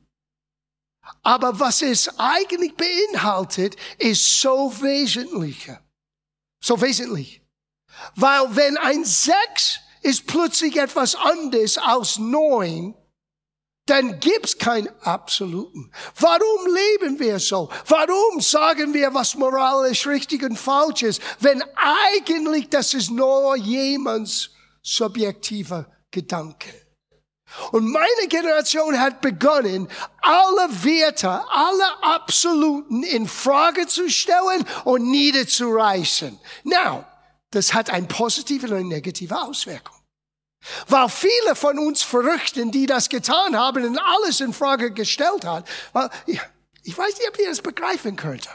Aber 1.22 1.58
was 1.60 1.82
es 1.82 2.18
eigentlich 2.18 2.74
beinhaltet, 2.76 3.76
ist 3.98 4.40
so 4.40 4.72
wesentlich. 4.80 5.70
So 6.60 6.80
wesentlich. 6.80 7.42
Weil 8.14 8.56
wenn 8.56 8.76
ein 8.76 9.04
Sechs 9.04 9.80
ist 10.02 10.26
plötzlich 10.26 10.76
etwas 10.76 11.14
anderes 11.14 11.78
als 11.78 12.18
neun, 12.18 12.94
dann 13.86 14.20
gibt's 14.20 14.58
keinen 14.58 14.88
Absoluten. 15.00 15.90
Warum 16.18 16.74
leben 16.74 17.18
wir 17.18 17.38
so? 17.38 17.70
Warum 17.86 18.40
sagen 18.40 18.92
wir, 18.92 19.14
was 19.14 19.34
moralisch 19.34 20.06
richtig 20.06 20.42
und 20.42 20.58
falsch 20.58 21.02
ist, 21.02 21.22
wenn 21.40 21.62
eigentlich 21.74 22.68
das 22.68 22.92
ist 22.94 23.10
nur 23.10 23.56
jemands 23.56 24.50
subjektiver 24.82 25.90
Gedanke? 26.10 26.87
Und 27.72 27.90
meine 27.90 28.28
Generation 28.28 28.98
hat 29.00 29.20
begonnen, 29.20 29.88
alle 30.20 30.68
Werte, 30.84 31.28
alle 31.50 32.02
Absoluten 32.02 33.02
in 33.02 33.26
Frage 33.26 33.86
zu 33.86 34.10
stellen 34.10 34.64
und 34.84 35.10
niederzureißen. 35.10 36.38
Now, 36.64 37.04
das 37.50 37.72
hat 37.72 37.90
eine 37.90 38.06
positive 38.06 38.66
und 38.66 38.74
eine 38.74 38.84
negative 38.84 39.40
Auswirkung. 39.40 39.96
Weil 40.88 41.08
viele 41.08 41.54
von 41.54 41.78
uns 41.78 42.02
Verrückten, 42.02 42.70
die 42.70 42.86
das 42.86 43.08
getan 43.08 43.56
haben 43.56 43.84
und 43.84 43.98
alles 43.98 44.40
in 44.40 44.52
Frage 44.52 44.90
gestellt 44.92 45.44
haben, 45.44 45.64
ich 46.82 46.98
weiß 46.98 47.18
nicht, 47.18 47.28
ob 47.28 47.38
ihr 47.38 47.48
das 47.48 47.62
begreifen 47.62 48.16
könnt. 48.16 48.48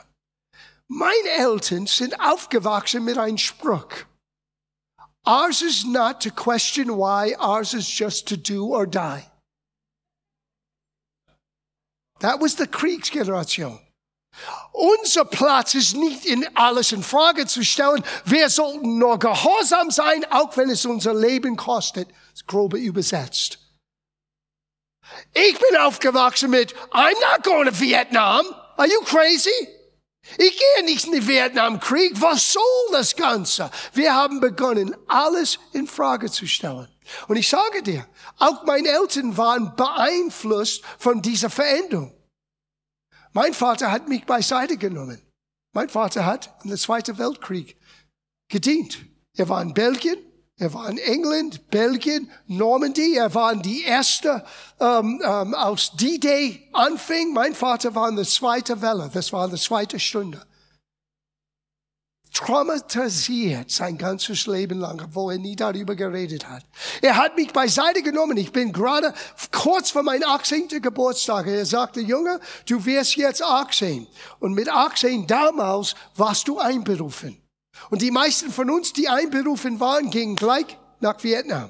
Meine 0.88 1.30
Eltern 1.38 1.88
sind 1.88 2.20
aufgewachsen 2.20 3.04
mit 3.04 3.18
einem 3.18 3.38
Spruch. 3.38 3.88
Ours 5.26 5.62
is 5.62 5.86
not 5.86 6.22
to 6.22 6.32
question 6.32 6.98
why, 6.98 7.34
ours 7.40 7.74
is 7.74 7.90
just 7.90 8.28
to 8.28 8.38
do 8.38 8.68
or 8.68 8.86
die. 8.86 9.30
That 12.20 12.40
was 12.40 12.56
the 12.56 12.68
Kriegsgeneration. 12.68 13.80
Unser 14.74 15.26
Platz 15.26 15.76
ist 15.76 15.96
nicht 15.96 16.26
in 16.26 16.46
alles 16.56 16.92
in 16.92 17.04
Frage 17.04 17.46
zu 17.46 17.64
stellen. 17.64 18.04
Wir 18.26 18.50
sollten 18.50 18.98
nur 18.98 19.20
gehorsam 19.20 19.92
sein, 19.92 20.26
auch 20.32 20.58
wenn 20.58 20.70
es 20.70 20.86
unser 20.86 21.14
Leben 21.14 21.56
kostet. 21.56 22.10
Grobe 22.48 22.78
übersetzt. 22.78 23.60
Ich 25.34 25.60
bin 25.60 25.78
aufgewachsen 25.78 26.50
mit, 26.50 26.74
I'm 26.92 27.14
not 27.32 27.44
going 27.44 27.68
to 27.68 27.80
Vietnam. 27.80 28.46
Are 28.78 28.88
you 28.88 29.02
crazy? 29.02 29.52
Ich 30.38 30.58
gehe 30.58 30.86
nicht 30.86 31.06
in 31.06 31.12
den 31.12 31.28
Vietnamkrieg. 31.28 32.14
Was 32.22 32.54
soll 32.54 32.92
das 32.92 33.16
Ganze? 33.16 33.70
Wir 33.94 34.16
haben 34.16 34.40
begonnen, 34.40 34.96
alles 35.08 35.60
in 35.74 35.88
Frage 35.88 36.32
zu 36.32 36.48
stellen. 36.48 36.88
Und 37.28 37.36
ich 37.36 37.50
sage 37.50 37.84
dir, 37.84 38.08
auch 38.40 38.64
meine 38.64 38.88
Eltern 38.88 39.36
waren 39.38 39.76
beeinflusst 39.76 40.84
von 40.98 41.22
dieser 41.22 41.50
Veränderung. 41.50 42.14
Mein 43.34 43.54
Vater 43.54 43.92
hat 43.92 44.08
mich 44.08 44.26
beiseite 44.26 44.78
genommen. 44.78 45.22
Mein 45.74 45.90
Vater 45.90 46.26
hat 46.26 46.54
in 46.64 46.70
der 46.70 46.78
Zweiten 46.78 47.18
Weltkrieg 47.18 47.78
gedient. 48.50 49.00
Er 49.36 49.50
war 49.50 49.62
in 49.62 49.74
Belgien, 49.74 50.20
er 50.58 50.74
war 50.74 50.90
in 50.90 50.98
England, 50.98 51.70
Belgien, 51.70 52.30
Normandie. 52.48 53.16
Er 53.16 53.34
war 53.34 53.52
in 53.54 53.62
die 53.62 53.84
erste, 53.84 54.46
ähm, 54.80 55.22
ähm, 55.26 55.54
als 55.56 55.92
D-Day 55.94 56.70
anfing. 56.74 57.34
Mein 57.34 57.56
Vater 57.56 57.96
war 57.96 58.08
in 58.08 58.16
der 58.16 58.26
zweiten 58.26 58.82
Welle. 58.82 59.10
Das 59.14 59.34
war 59.34 59.46
in 59.46 59.52
der 59.52 59.60
zweiten 59.60 60.00
Stunde 60.00 60.46
traumatisiert 62.34 63.70
sein 63.70 63.98
ganzes 63.98 64.48
Leben 64.48 64.80
lang, 64.80 65.00
obwohl 65.02 65.34
er 65.34 65.40
nie 65.40 65.56
darüber 65.56 65.96
geredet 65.96 66.50
hat. 66.50 66.64
Er 67.02 67.16
hat 67.16 67.36
mich 67.36 67.54
beiseite 67.54 68.02
genommen. 68.02 68.38
Ich 68.38 68.52
bin 68.52 68.74
gerade 68.74 69.14
kurz 69.52 69.92
vor 69.92 70.04
meinem 70.04 70.24
18. 70.24 70.82
Geburtstag. 70.82 71.48
Er 71.48 71.66
sagte, 71.66 72.02
Junge, 72.02 72.40
du 72.68 72.84
wirst 72.86 73.16
jetzt 73.16 73.44
18. 73.44 74.08
Und 74.40 74.54
mit 74.54 74.68
18 74.68 75.28
damals 75.28 75.96
warst 76.16 76.48
du 76.48 76.60
einberufen. 76.60 77.43
Und 77.90 78.02
die 78.02 78.12
meisten 78.12 78.52
von 78.52 78.70
uns, 78.70 78.94
die 78.94 79.10
einberufen 79.10 79.80
waren, 79.80 80.10
gingen 80.10 80.36
gleich 80.36 80.78
nach 81.00 81.24
Vietnam. 81.24 81.70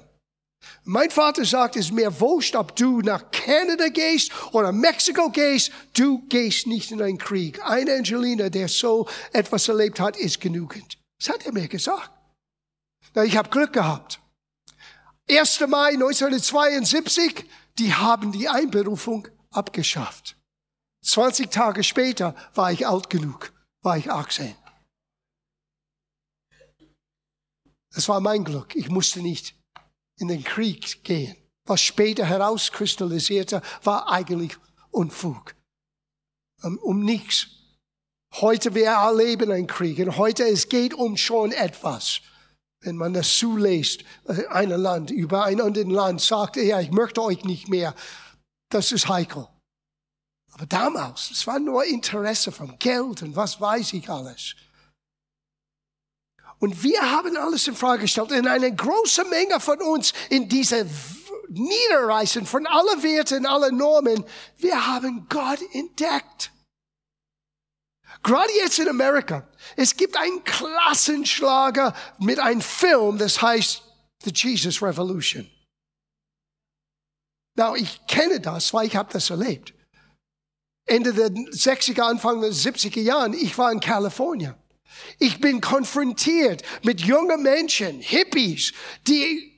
Mein 0.85 1.09
Vater 1.09 1.45
sagt, 1.45 1.75
es 1.75 1.85
ist 1.85 1.91
mir 1.91 2.19
wurscht, 2.19 2.55
ob 2.55 2.75
du 2.75 3.01
nach 3.01 3.31
Kanada 3.31 3.87
gehst 3.89 4.31
oder 4.53 4.71
Mexiko 4.71 5.29
gehst, 5.29 5.71
du 5.93 6.25
gehst 6.27 6.67
nicht 6.67 6.91
in 6.91 7.01
einen 7.01 7.17
Krieg. 7.17 7.61
Eine 7.65 7.95
Angelina, 7.95 8.49
der 8.49 8.67
so 8.67 9.07
etwas 9.31 9.67
erlebt 9.67 9.99
hat, 9.99 10.17
ist 10.17 10.39
genügend. 10.39 10.97
Das 11.19 11.29
hat 11.29 11.45
er 11.45 11.53
mir 11.53 11.67
gesagt. 11.67 12.11
Na, 13.13 13.23
ich 13.23 13.37
habe 13.37 13.49
Glück 13.49 13.73
gehabt. 13.73 14.19
1. 15.29 15.61
Mai 15.67 15.93
1972, 15.93 17.45
die 17.77 17.93
haben 17.93 18.31
die 18.31 18.49
Einberufung 18.49 19.27
abgeschafft. 19.51 20.35
20 21.05 21.49
Tage 21.49 21.83
später 21.83 22.35
war 22.55 22.71
ich 22.71 22.87
alt 22.87 23.09
genug, 23.09 23.53
war 23.81 23.97
ich 23.97 24.11
18. 24.11 24.55
Das 27.93 28.09
war 28.09 28.19
mein 28.19 28.43
Glück. 28.43 28.75
Ich 28.75 28.89
musste 28.89 29.21
nicht 29.21 29.55
in 30.17 30.27
den 30.27 30.43
Krieg 30.43 31.03
gehen. 31.03 31.35
Was 31.65 31.81
später 31.81 32.25
herauskristallisierte, 32.25 33.61
war 33.83 34.11
eigentlich 34.11 34.57
Unfug. 34.91 35.55
Um, 36.61 36.77
um 36.79 37.03
nichts. 37.03 37.47
Heute 38.35 38.73
wir 38.73 38.87
erleben 38.87 39.51
einen 39.51 39.67
Krieg 39.67 39.99
und 39.99 40.17
heute 40.17 40.43
es 40.43 40.69
geht 40.69 40.93
um 40.93 41.17
schon 41.17 41.51
etwas. 41.51 42.21
Wenn 42.81 42.95
man 42.97 43.13
das 43.13 43.37
zulässt, 43.37 44.03
äh, 44.25 44.45
ein 44.47 44.69
Land 44.69 45.11
über 45.11 45.45
ein 45.45 45.61
anderes 45.61 45.87
Land 45.87 46.21
sagt, 46.21 46.57
ja, 46.57 46.79
ich 46.79 46.91
möchte 46.91 47.21
euch 47.21 47.43
nicht 47.45 47.69
mehr, 47.69 47.95
das 48.69 48.91
ist 48.91 49.07
heikel. 49.07 49.47
Aber 50.51 50.65
damals, 50.65 51.31
es 51.31 51.47
war 51.47 51.59
nur 51.59 51.85
Interesse 51.85 52.51
vom 52.51 52.77
Geld 52.79 53.21
und 53.23 53.35
was 53.35 53.61
weiß 53.61 53.93
ich 53.93 54.09
alles. 54.09 54.55
Und 56.63 56.81
wir 56.81 57.11
haben 57.11 57.35
alles 57.35 57.67
in 57.67 57.75
Frage 57.75 58.03
gestellt. 58.03 58.31
Und 58.31 58.47
eine 58.47 58.73
große 58.73 59.25
Menge 59.25 59.59
von 59.59 59.81
uns 59.81 60.13
in 60.29 60.47
diese 60.47 60.87
Niederreißen 61.49 62.45
von 62.45 62.65
allen 62.65 63.03
Werten, 63.03 63.45
allen 63.45 63.75
Normen, 63.75 64.23
wir 64.59 64.87
haben 64.87 65.27
Gott 65.27 65.59
entdeckt. 65.73 66.53
Gerade 68.23 68.49
jetzt 68.53 68.79
in 68.79 68.87
Amerika. 68.87 69.45
Es 69.75 69.97
gibt 69.97 70.15
einen 70.15 70.41
Klassenschlager 70.45 71.93
mit 72.19 72.39
einem 72.39 72.61
Film, 72.61 73.17
das 73.17 73.41
heißt 73.41 73.83
The 74.23 74.31
Jesus 74.33 74.81
Revolution. 74.81 75.51
Now, 77.57 77.75
ich 77.75 78.07
kenne 78.07 78.39
das, 78.39 78.73
weil 78.73 78.87
ich 78.87 78.95
habe 78.95 79.11
das 79.11 79.29
erlebt. 79.29 79.73
Ende 80.85 81.13
der 81.13 81.27
60er, 81.27 82.03
Anfang 82.03 82.39
der 82.39 82.51
70er 82.51 83.01
Jahren, 83.01 83.33
ich 83.33 83.57
war 83.57 83.69
in 83.69 83.81
Kalifornien. 83.81 84.55
Ich 85.19 85.39
bin 85.39 85.61
konfrontiert 85.61 86.63
mit 86.83 87.01
jungen 87.01 87.41
Menschen, 87.41 87.99
Hippies, 87.99 88.73
die 89.07 89.53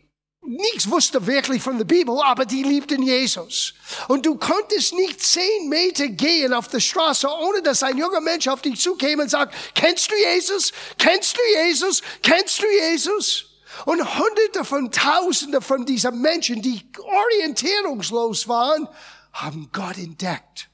nichts 0.46 0.90
wussten 0.90 1.26
wirklich 1.26 1.62
von 1.62 1.78
der 1.78 1.86
Bibel, 1.86 2.20
aber 2.24 2.46
die 2.46 2.64
liebten 2.64 3.02
Jesus. 3.02 3.74
Und 4.08 4.26
du 4.26 4.36
konntest 4.36 4.94
nicht 4.94 5.22
zehn 5.22 5.70
Meter 5.70 6.08
gehen 6.08 6.54
auf 6.54 6.68
der 6.68 6.80
Straße, 6.80 7.28
ohne 7.28 7.62
dass 7.62 7.84
ein 7.84 7.98
junger 7.98 8.22
Mensch 8.22 8.48
auf 8.48 8.62
dich 8.62 8.80
zukäme 8.80 9.24
und 9.24 9.30
sagt, 9.30 9.56
kennst 9.74 10.12
du 10.12 10.16
Jesus? 10.16 10.72
Kennst 10.98 11.36
du 11.38 11.42
Jesus? 11.66 12.02
Kennst 12.22 12.62
du 12.62 12.68
Jesus? 12.68 13.46
Und 13.86 14.18
hunderte 14.18 14.64
von 14.64 14.92
Tausende 14.92 15.62
von 15.62 15.86
diesen 15.86 16.22
Menschen, 16.22 16.62
die 16.62 16.82
orientierungslos 16.98 18.48
waren, 18.48 18.88
haben 19.34 19.70
Gott 19.74 19.98
entdeckt. 19.98 20.70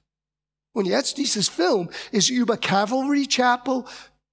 Und 0.73 0.85
jetzt 0.85 1.17
dieses 1.17 1.49
Film 1.49 1.89
ist 2.11 2.29
über 2.29 2.57
Cavalry 2.57 3.27
Chapel, 3.27 3.83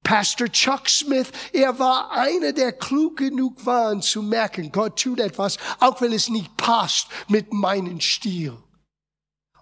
Pastor 0.09 0.51
Chuck 0.51 0.88
Smith, 0.88 1.31
er 1.53 1.79
war 1.79 2.11
einer, 2.11 2.55
der 2.55 2.73
klug 2.73 3.18
genug 3.18 3.66
war, 3.66 4.01
zu 4.01 4.23
merken, 4.23 4.73
Gott 4.73 4.99
tut 4.99 5.21
etwas, 5.21 5.59
auch 5.81 6.01
wenn 6.01 6.14
es 6.14 6.31
nicht 6.31 6.57
passt 6.57 7.09
mit 7.29 7.53
meinem 7.53 8.01
Stil. 8.01 8.57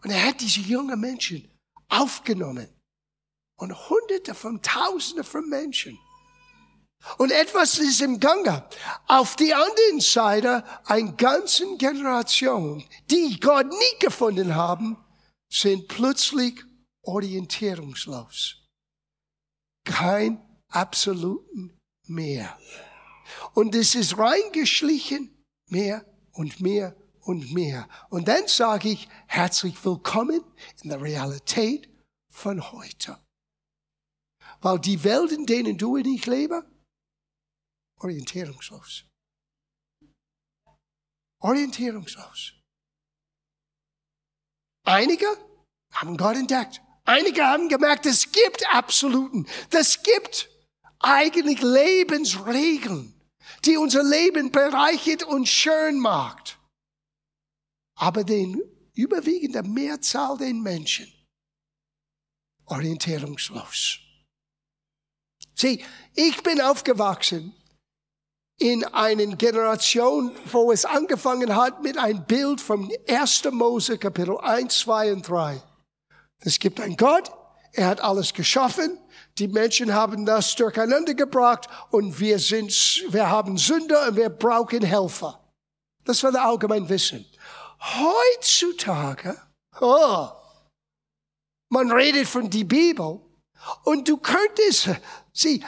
Und 0.04 0.11
er 0.12 0.28
hat 0.28 0.40
diese 0.40 0.61
jungen 0.61 1.00
Menschen 1.00 1.50
aufgenommen. 1.88 2.68
Und 3.59 3.74
hunderte 3.88 4.37
von 4.37 4.62
tausende 4.62 5.24
von 5.24 5.48
Menschen. 5.48 5.98
Und 7.18 7.32
etwas 7.32 7.80
ist 7.80 8.00
im 8.00 8.20
Gange. 8.20 8.68
Auf 9.09 9.35
die 9.35 9.52
anderen 9.52 10.00
Seite 10.00 10.62
eine 10.85 11.12
ganze 11.16 11.76
Generation, 11.76 12.85
die 13.11 13.40
Gott 13.40 13.66
nie 13.66 13.98
gefunden 13.98 14.54
haben, 14.54 14.96
sind 15.48 15.88
plötzlich 15.88 16.62
orientierungslos. 17.02 18.65
Kein 19.87 20.42
absoluten 20.68 21.79
mehr. 22.07 22.59
Und 23.55 23.75
es 23.75 23.94
ist 23.94 24.18
reingeschlichen, 24.18 25.44
mehr 25.70 26.05
und 26.33 26.61
mehr 26.61 26.94
und 27.20 27.53
mehr. 27.53 27.88
Und 28.11 28.29
dann 28.29 28.46
sage 28.49 28.90
ich, 28.90 29.09
herzlich 29.29 29.83
willkommen 29.85 30.42
in 30.83 30.90
der 30.90 31.01
Realität 31.01 31.88
von 32.31 32.72
heute. 32.72 33.25
Weil 34.61 34.81
die 34.81 35.03
Welt, 35.05 35.33
in 35.33 35.46
denen 35.46 35.79
du 35.79 35.96
und 35.96 36.07
ich 36.07 36.27
leben, 36.27 36.62
orientierungslos. 38.01 39.05
Orientierungslos. 41.40 42.55
Einige 44.85 45.27
haben 45.92 46.16
Gott 46.16 46.37
entdeckt. 46.37 46.83
Einige 47.06 47.46
haben 47.46 47.68
gemerkt, 47.68 48.04
es 48.04 48.30
gibt 48.32 48.68
Absoluten. 48.74 49.46
Es 49.70 50.02
gibt 50.02 50.50
eigentlich 50.98 51.62
Lebensregeln, 51.62 53.14
die 53.64 53.76
unser 53.76 54.02
Leben 54.02 54.50
bereichert 54.50 55.22
und 55.22 55.48
schön 55.48 56.00
macht. 56.00 56.58
Aber 57.96 58.24
den 58.24 58.60
überwiegenden 58.94 59.72
Mehrzahl 59.72 60.36
der 60.36 60.52
Menschen 60.52 61.12
orientierungslos. 62.66 64.00
Sieh, 65.54 65.82
ich 66.14 66.42
bin 66.42 66.60
aufgewachsen 66.60 67.54
in 68.58 68.84
einer 68.84 69.36
Generation, 69.36 70.34
wo 70.50 70.72
es 70.72 70.84
angefangen 70.84 71.54
hat 71.54 71.82
mit 71.82 71.98
einem 71.98 72.24
Bild 72.24 72.60
vom 72.60 72.90
1. 73.08 73.44
Mose 73.52 73.96
Kapitel 73.96 74.38
1, 74.38 74.80
2 74.80 75.12
und 75.12 75.28
3. 75.28 75.62
Es 76.44 76.59
gibt 76.59 76.81
einen 76.81 76.96
Gott, 76.96 77.31
er 77.72 77.88
hat 77.88 78.01
alles 78.01 78.33
geschaffen, 78.33 78.99
die 79.38 79.49
Menschen 79.49 79.92
haben 79.92 80.25
das 80.25 80.55
durcheinander 80.55 81.14
gebracht 81.14 81.68
und 81.90 82.18
wir 82.18 82.38
sind, 82.38 82.70
wir 83.11 83.29
haben 83.29 83.59
Sünder 83.59 84.09
und 84.09 84.16
wir 84.16 84.31
brauchen 84.31 84.83
Helfer. 84.83 85.40
Das 86.05 86.22
war 86.22 86.33
der 86.33 86.44
allgemein 86.44 86.88
Wissen. 86.88 87.27
Heutzutage, 87.81 89.37
oh, 89.81 90.29
man 91.68 91.90
redet 91.90 92.27
von 92.27 92.49
die 92.49 92.64
Bibel 92.64 93.20
und 93.85 94.09
du 94.09 94.16
könntest, 94.16 94.90
sieh, 95.33 95.62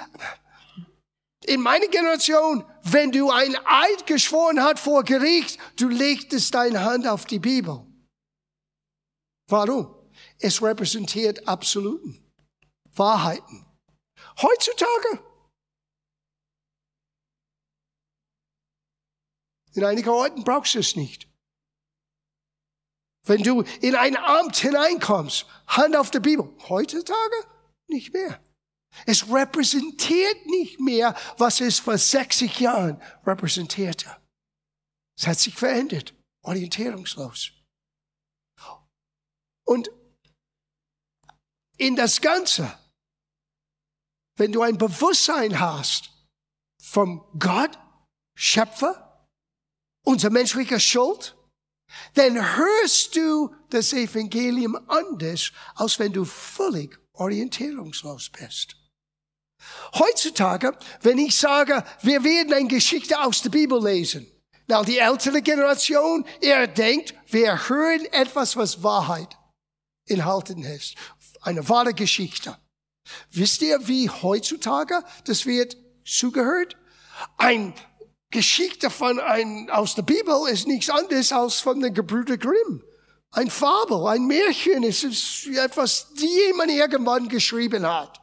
in 1.45 1.61
meiner 1.61 1.89
Generation, 1.89 2.65
wenn 2.85 3.11
du 3.11 3.31
ein 3.31 3.57
Eid 3.65 4.07
geschworen 4.07 4.63
hast 4.63 4.81
vor 4.81 5.03
Gericht, 5.03 5.59
du 5.77 5.89
legtest 5.89 6.55
deine 6.55 6.85
Hand 6.85 7.07
auf 7.07 7.25
die 7.25 7.39
Bibel. 7.39 7.85
Warum? 9.49 9.98
Es 10.38 10.62
repräsentiert 10.62 11.46
absoluten 11.48 12.24
Wahrheiten. 12.92 13.66
Heutzutage. 14.40 15.24
In 19.74 19.85
einigen 19.85 20.09
Orten 20.09 20.44
brauchst 20.44 20.74
du 20.74 20.81
es 20.81 20.96
nicht. 20.96 21.29
Wenn 23.24 23.42
du 23.42 23.62
in 23.81 23.94
ein 23.94 24.16
Amt 24.16 24.57
hineinkommst, 24.57 25.46
Hand 25.66 25.96
auf 25.96 26.11
der 26.11 26.20
Bibel. 26.20 26.57
Heutzutage 26.68 27.46
nicht 27.88 28.12
mehr. 28.12 28.42
Es 29.07 29.31
repräsentiert 29.31 30.46
nicht 30.46 30.81
mehr, 30.81 31.14
was 31.37 31.61
es 31.61 31.79
vor 31.79 31.98
60 31.98 32.59
Jahren 32.59 33.01
repräsentierte. 33.27 34.16
Es 35.18 35.27
hat 35.27 35.38
sich 35.38 35.55
verändert, 35.55 36.14
orientierungslos. 36.42 37.53
Und 39.64 39.90
in 41.79 41.97
das 41.97 42.21
Ganze, 42.21 42.77
wenn 44.37 44.53
du 44.53 44.62
ein 44.62 44.77
Bewusstsein 44.77 45.59
hast 45.59 46.11
vom 46.83 47.25
Gott, 47.38 47.79
Schöpfer, 48.37 49.27
unser 50.05 50.31
menschlicher 50.31 50.79
Schuld, 50.79 51.37
dann 52.14 52.57
hörst 52.57 53.17
du 53.17 53.55
das 53.71 53.93
Evangelium 53.93 54.79
anders, 54.88 55.53
als 55.75 55.99
wenn 55.99 56.12
du 56.12 56.25
völlig 56.25 56.99
orientierungslos 57.14 58.31
bist. 58.31 58.77
Heutzutage, 59.95 60.79
wenn 61.03 61.19
ich 61.19 61.37
sage, 61.37 61.85
wir 62.03 62.23
werden 62.23 62.53
eine 62.53 62.69
Geschichte 62.69 63.21
aus 63.21 63.43
der 63.43 63.51
Bibel 63.51 63.83
lesen, 63.83 64.27
na, 64.69 64.83
die 64.83 64.99
ältere 64.99 65.43
Generation, 65.43 66.27
er 66.41 66.67
denkt, 66.67 67.14
wir 67.27 67.69
hören 67.69 68.05
etwas, 68.12 68.55
was 68.55 68.83
Wahrheit 68.83 69.37
enthalten 70.07 70.62
ist. 70.62 70.95
Eine 71.49 71.67
wahre 71.67 71.95
Geschichte. 71.95 72.59
Wisst 73.31 73.63
ihr, 73.63 73.89
wie 73.89 74.11
heutzutage 74.11 75.03
das 75.25 75.47
wird 75.47 75.79
zugehört? 76.05 76.77
Ein 77.39 77.73
Geschichte 78.31 78.91
von 78.91 79.19
ein, 79.19 79.71
aus 79.71 79.95
der 79.95 80.03
Bibel 80.03 80.47
ist 80.51 80.67
nichts 80.67 80.91
anderes 80.91 81.33
als 81.33 81.61
von 81.61 81.81
den 81.81 81.95
Gebrüder 81.95 82.37
Grimm. 82.37 82.85
Ein 83.31 83.49
Fabel, 83.49 84.09
ein 84.09 84.27
Märchen, 84.27 84.85
es 84.85 85.03
ist 85.05 85.47
etwas, 85.47 86.13
die 86.13 86.27
jemand 86.27 86.71
irgendwann 86.71 87.31
geschrieben 87.31 87.87
hat. 87.87 88.21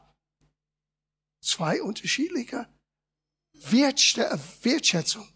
Zwei 1.43 1.81
unterschiedliche 1.81 2.69
Wertschätzung 3.53 5.27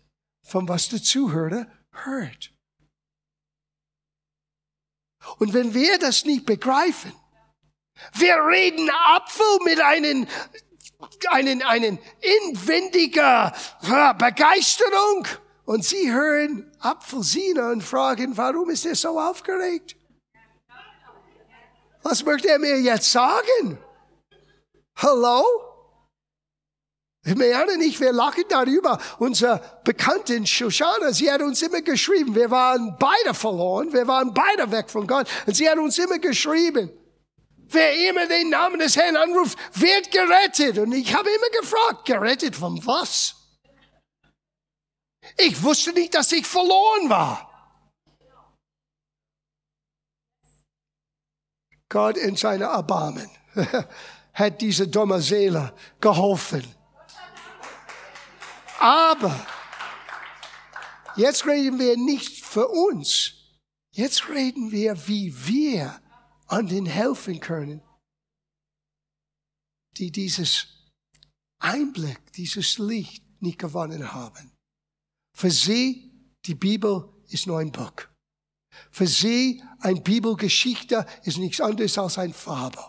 von 0.45 0.67
was 0.67 0.89
der 0.89 1.01
Zuhörer 1.01 1.65
hört. 1.91 2.53
Und 5.39 5.53
wenn 5.53 5.73
wir 5.73 5.97
das 5.97 6.25
nicht 6.25 6.45
begreifen, 6.45 7.13
wir 8.13 8.35
reden 8.45 8.89
Apfel 8.89 9.45
mit 9.65 9.81
einem, 9.81 10.27
einen, 11.29 11.61
einen 11.63 11.99
inwendiger 12.43 13.53
Begeisterung 14.17 15.27
und 15.65 15.85
sie 15.85 16.11
hören 16.11 16.71
Apfelsine 16.79 17.71
und 17.71 17.83
fragen, 17.83 18.35
warum 18.37 18.69
ist 18.69 18.85
er 18.85 18.95
so 18.95 19.19
aufgeregt? 19.19 19.95
Was 22.01 22.23
möchte 22.23 22.49
er 22.49 22.59
mir 22.59 22.79
jetzt 22.79 23.11
sagen? 23.11 23.77
Hallo? 24.95 25.43
Marianne 27.35 27.73
und 27.73 27.81
ich, 27.81 27.99
wir 27.99 28.11
lachen 28.11 28.45
darüber. 28.49 28.97
Unsere 29.19 29.61
Bekanntin 29.83 30.47
Shoshana, 30.47 31.11
sie 31.11 31.31
hat 31.31 31.41
uns 31.41 31.61
immer 31.61 31.81
geschrieben, 31.81 32.33
wir 32.33 32.49
waren 32.49 32.95
beide 32.97 33.33
verloren, 33.33 33.93
wir 33.93 34.07
waren 34.07 34.33
beide 34.33 34.71
weg 34.71 34.89
von 34.89 35.05
Gott. 35.05 35.27
Und 35.45 35.55
sie 35.55 35.69
hat 35.69 35.77
uns 35.77 35.97
immer 35.99 36.17
geschrieben, 36.17 36.89
wer 37.73 38.09
immer 38.09 38.25
den 38.27 38.49
Namen 38.49 38.79
des 38.79 38.95
Herrn 38.95 39.15
anruft, 39.15 39.57
wird 39.73 40.11
gerettet. 40.11 40.77
Und 40.77 40.91
ich 40.91 41.13
habe 41.13 41.29
immer 41.29 41.61
gefragt, 41.61 42.05
gerettet 42.05 42.55
von 42.55 42.85
was? 42.85 43.35
Ich 45.37 45.61
wusste 45.61 45.93
nicht, 45.93 46.13
dass 46.15 46.31
ich 46.31 46.45
verloren 46.45 47.09
war. 47.09 47.45
Gott 51.89 52.17
in 52.17 52.35
seiner 52.35 52.67
Erbarmen 52.67 53.29
hat 54.33 54.61
diese 54.61 54.87
dumme 54.87 55.21
Seele 55.21 55.73
geholfen. 55.99 56.63
Aber 58.79 59.45
jetzt 61.15 61.45
reden 61.45 61.79
wir 61.79 61.97
nicht 61.97 62.45
für 62.45 62.67
uns. 62.67 63.33
Jetzt 63.91 64.29
reden 64.29 64.71
wir, 64.71 65.07
wie 65.07 65.33
wir 65.47 65.99
an 66.49 66.67
den 66.67 66.85
helfen 66.85 67.39
können, 67.39 67.81
die 69.97 70.11
dieses 70.11 70.67
Einblick, 71.59 72.33
dieses 72.33 72.77
Licht 72.77 73.23
nicht 73.41 73.59
gewonnen 73.59 74.11
haben. 74.13 74.51
Für 75.35 75.51
sie, 75.51 76.11
die 76.45 76.55
Bibel 76.55 77.13
ist 77.27 77.47
nur 77.47 77.59
ein 77.59 77.71
Buch. 77.71 78.07
Für 78.91 79.07
sie, 79.07 79.63
ein 79.79 80.03
Bibelgeschichte 80.03 81.05
ist 81.23 81.37
nichts 81.37 81.61
anderes 81.61 81.97
als 81.97 82.17
ein 82.17 82.33
Fabel. 82.33 82.83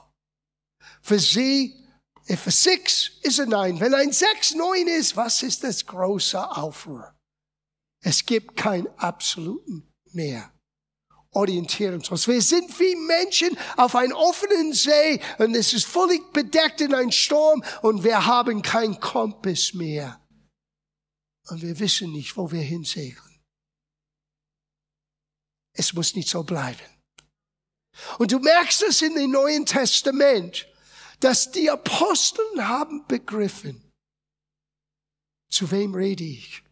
Für 1.03 1.19
sie, 1.19 1.87
if 2.29 2.47
a 2.47 2.51
six 2.51 3.19
ist 3.23 3.41
ein 3.41 3.49
Nein. 3.49 3.81
Wenn 3.81 3.95
ein 3.95 4.13
sechs 4.13 4.55
neun 4.55 4.89
ist, 4.89 5.17
was 5.17 5.43
ist 5.43 5.65
das 5.65 5.85
große 5.85 6.51
Aufruhr? 6.57 7.15
Es 8.03 8.25
gibt 8.25 8.57
kein 8.57 8.87
absoluten 8.99 9.93
mehr. 10.13 10.53
Orientierungslos. 11.33 12.27
Wir 12.27 12.43
sind 12.43 12.79
wie 12.81 12.97
Menschen 12.97 13.57
auf 13.77 13.95
einem 13.95 14.13
offenen 14.13 14.73
See 14.73 15.21
und 15.39 15.55
es 15.55 15.73
ist 15.73 15.87
völlig 15.87 16.33
bedeckt 16.33 16.81
in 16.81 16.95
einem 16.95 17.13
Sturm 17.13 17.63
und 17.83 18.03
wir 18.03 18.27
haben 18.27 18.63
keinen 18.63 18.99
Kompass 18.99 19.73
mehr 19.75 20.21
und 21.49 21.63
wir 21.63 21.79
wissen 21.79 22.13
nicht, 22.13 22.37
wo 22.37 22.51
wir 22.51 22.63
hinsegeln. 22.63 23.41
Es 25.73 25.93
muss 25.93 26.15
nicht 26.15 26.29
so 26.29 26.43
bleiben. 26.43 26.81
Und 28.19 28.33
du 28.33 28.39
merkst 28.39 28.83
es 28.83 29.03
in 29.03 29.15
dem 29.15 29.31
Neuen 29.31 29.67
Testament, 29.67 30.67
dass 31.21 31.51
die 31.53 31.71
Aposteln 31.71 32.67
haben 32.67 33.07
begriffen, 33.07 33.91
zu 35.51 35.71
wem 35.71 35.95
rede 35.95 36.25
ich? 36.25 36.63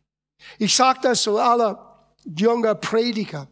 Ich 0.58 0.74
sage 0.74 1.00
das 1.02 1.22
zu 1.22 1.38
aller 1.38 2.14
junger 2.24 2.74
Prediger. 2.74 3.48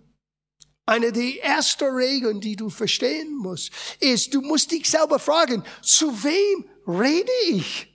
Eine 0.86 1.12
der 1.12 1.42
ersten 1.42 1.94
Regeln, 1.94 2.40
die 2.40 2.54
du 2.54 2.70
verstehen 2.70 3.36
musst, 3.36 3.72
ist, 3.98 4.32
du 4.32 4.40
musst 4.40 4.70
dich 4.70 4.88
selber 4.88 5.18
fragen, 5.18 5.64
zu 5.82 6.22
wem 6.22 6.70
rede 6.86 7.32
ich? 7.48 7.92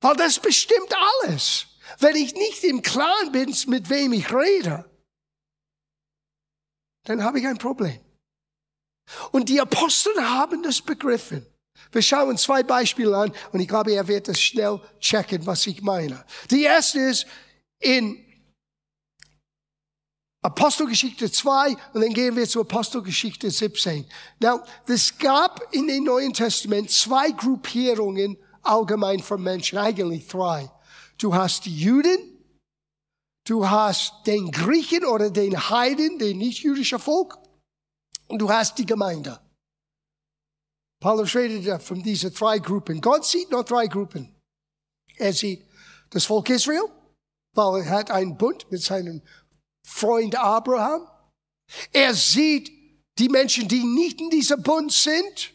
Weil 0.00 0.14
das 0.16 0.38
bestimmt 0.38 0.94
alles. 1.22 1.66
Wenn 1.98 2.14
ich 2.14 2.34
nicht 2.34 2.62
im 2.62 2.82
Klaren 2.82 3.32
bin, 3.32 3.54
mit 3.66 3.90
wem 3.90 4.12
ich 4.12 4.32
rede, 4.32 4.88
dann 7.04 7.24
habe 7.24 7.40
ich 7.40 7.46
ein 7.46 7.58
Problem. 7.58 8.00
Und 9.32 9.48
die 9.48 9.60
Apostel 9.60 10.14
haben 10.22 10.62
das 10.62 10.80
begriffen. 10.80 11.44
Wir 11.90 12.02
schauen 12.02 12.38
zwei 12.38 12.62
Beispiele 12.62 13.16
an 13.16 13.32
und 13.52 13.60
ich 13.60 13.68
glaube, 13.68 13.92
er 13.92 14.06
wird 14.06 14.28
das 14.28 14.40
schnell 14.40 14.80
checken, 15.00 15.44
was 15.46 15.66
ich 15.66 15.82
meine. 15.82 16.24
Die 16.50 16.62
erste 16.62 17.00
ist 17.00 17.26
in 17.80 18.24
Apostelgeschichte 20.44 21.30
2 21.30 21.76
und 21.94 22.00
dann 22.00 22.12
gehen 22.12 22.34
wir 22.34 22.48
zur 22.48 22.62
Apostelgeschichte 22.62 23.48
17. 23.48 24.04
Now, 24.40 24.60
es 24.88 25.16
gab 25.16 25.72
in 25.72 25.86
dem 25.86 26.02
Neuen 26.02 26.32
Testament 26.32 26.90
zwei 26.90 27.30
Gruppierungen 27.30 28.36
allgemein 28.62 29.20
von 29.20 29.40
Menschen, 29.40 29.78
eigentlich 29.78 30.26
drei. 30.26 30.68
Du 31.18 31.32
hast 31.32 31.64
die 31.66 31.76
Juden, 31.76 32.18
du 33.44 33.68
hast 33.68 34.26
den 34.26 34.50
Griechen 34.50 35.04
oder 35.04 35.30
den 35.30 35.70
Heiden, 35.70 36.18
den 36.18 36.38
nicht-jüdischen 36.38 36.98
Volk 36.98 37.38
und 38.26 38.40
du 38.40 38.50
hast 38.50 38.78
die 38.78 38.86
Gemeinde. 38.86 39.38
Paulus 41.00 41.36
redet 41.36 41.82
von 41.82 42.02
diesen 42.02 42.32
drei 42.34 42.58
Gruppen. 42.58 43.00
Gott 43.00 43.24
sieht 43.24 43.50
nur 43.50 43.62
drei 43.62 43.86
Gruppen. 43.86 44.34
Er 45.16 45.32
sieht 45.32 45.64
das 46.10 46.24
Volk 46.24 46.48
Israel, 46.50 46.88
weil 47.54 47.82
er 47.82 47.90
hat 47.90 48.10
einen 48.10 48.36
Bund 48.36 48.70
mit 48.70 48.82
seinem 48.82 49.22
Freund 49.86 50.36
Abraham. 50.36 51.08
Er 51.92 52.14
sieht 52.14 52.70
die 53.18 53.28
Menschen, 53.28 53.68
die 53.68 53.84
nicht 53.84 54.20
in 54.20 54.30
diesem 54.30 54.62
Bund 54.62 54.92
sind. 54.92 55.52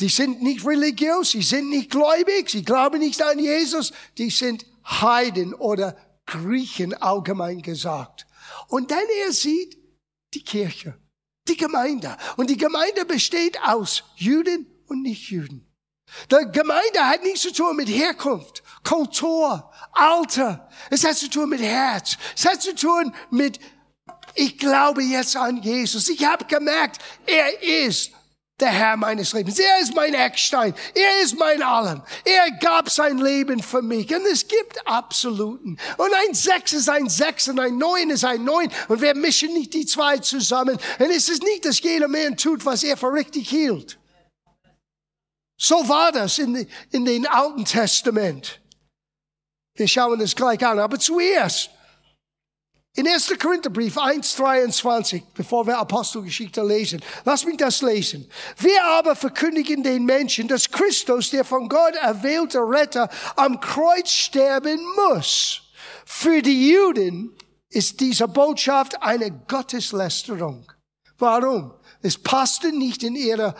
Die 0.00 0.08
sind 0.08 0.42
nicht 0.42 0.66
religiös, 0.66 1.30
sie 1.30 1.42
sind 1.42 1.68
nicht 1.70 1.90
gläubig, 1.90 2.50
sie 2.50 2.64
glauben 2.64 2.98
nicht 2.98 3.22
an 3.22 3.38
Jesus, 3.38 3.92
die 4.18 4.30
sind 4.30 4.66
Heiden 4.84 5.54
oder 5.54 5.96
Griechen 6.26 6.94
allgemein 6.94 7.62
gesagt. 7.62 8.26
Und 8.68 8.90
dann 8.90 9.04
er 9.24 9.32
sieht 9.32 9.78
die 10.34 10.42
Kirche. 10.42 10.98
Die 11.48 11.56
Gemeinde. 11.56 12.16
Und 12.36 12.50
die 12.50 12.56
Gemeinde 12.56 13.04
besteht 13.04 13.60
aus 13.62 14.04
Juden 14.16 14.66
und 14.86 15.02
Nichtjuden. 15.02 15.68
Die 16.30 16.52
Gemeinde 16.52 17.00
hat 17.00 17.22
nichts 17.22 17.42
zu 17.42 17.52
tun 17.52 17.76
mit 17.76 17.88
Herkunft, 17.88 18.62
Kultur, 18.84 19.70
Alter. 19.92 20.68
Es 20.90 21.04
hat 21.04 21.16
zu 21.16 21.28
tun 21.28 21.48
mit 21.48 21.60
Herz. 21.60 22.16
Es 22.36 22.46
hat 22.46 22.62
zu 22.62 22.74
tun 22.74 23.14
mit, 23.30 23.60
ich 24.34 24.58
glaube 24.58 25.02
jetzt 25.02 25.36
an 25.36 25.62
Jesus. 25.62 26.08
Ich 26.08 26.24
habe 26.24 26.44
gemerkt, 26.44 26.98
er 27.26 27.62
ist 27.62 28.12
der 28.62 28.70
Herr 28.70 28.96
meines 28.96 29.32
Lebens. 29.32 29.58
Er 29.58 29.80
ist 29.80 29.94
mein 29.94 30.14
Eckstein. 30.14 30.74
Er 30.94 31.22
ist 31.22 31.36
mein 31.36 31.62
Allem. 31.62 32.02
Er 32.24 32.50
gab 32.58 32.88
sein 32.90 33.18
Leben 33.18 33.60
für 33.60 33.82
mich. 33.82 34.14
Und 34.14 34.24
es 34.30 34.46
gibt 34.46 34.86
Absoluten. 34.86 35.78
Und 35.96 36.10
ein 36.28 36.34
Sechs 36.34 36.72
ist 36.72 36.88
ein 36.88 37.08
Sechs 37.08 37.48
und 37.48 37.58
ein 37.58 37.76
Neun 37.76 38.10
ist 38.10 38.24
ein 38.24 38.44
Neun. 38.44 38.68
Und 38.88 39.02
wir 39.02 39.14
mischen 39.14 39.52
nicht 39.52 39.74
die 39.74 39.84
zwei 39.84 40.18
zusammen. 40.18 40.78
Und 40.98 41.10
es 41.10 41.28
ist 41.28 41.42
nicht, 41.42 41.64
dass 41.64 41.80
jeder 41.80 42.08
Mann 42.08 42.36
tut, 42.36 42.64
was 42.64 42.84
er 42.84 42.96
für 42.96 43.12
richtig 43.12 43.48
hielt. 43.50 43.98
So 45.58 45.88
war 45.88 46.12
das 46.12 46.38
in, 46.38 46.66
in 46.90 47.04
den 47.04 47.26
Alten 47.26 47.64
Testament. 47.64 48.61
Wir 49.74 49.88
schauen 49.88 50.20
es 50.20 50.36
gleich 50.36 50.64
an. 50.64 50.78
Aber 50.78 50.98
zuerst 50.98 51.70
in 52.94 53.08
1. 53.08 53.38
Korintherbrief 53.38 53.96
1,23, 53.96 55.22
bevor 55.34 55.66
wir 55.66 55.78
Apostelgeschichte 55.78 56.62
lesen, 56.62 57.02
lass 57.24 57.46
mich 57.46 57.56
das 57.56 57.80
lesen. 57.80 58.28
Wir 58.58 58.84
aber 58.84 59.16
verkündigen 59.16 59.82
den 59.82 60.04
Menschen, 60.04 60.46
dass 60.46 60.70
Christus, 60.70 61.30
der 61.30 61.44
von 61.44 61.70
Gott 61.70 61.94
erwählte 61.94 62.58
Retter, 62.58 63.08
am 63.36 63.58
Kreuz 63.60 64.10
sterben 64.10 64.78
muss. 65.08 65.62
Für 66.04 66.42
die 66.42 66.70
Juden 66.70 67.34
ist 67.70 68.00
diese 68.00 68.28
Botschaft 68.28 69.02
eine 69.02 69.30
Gotteslästerung. 69.30 70.70
Warum? 71.16 71.72
Es 72.02 72.18
passte 72.18 72.72
nicht 72.72 73.02
in 73.04 73.14
ihre 73.14 73.54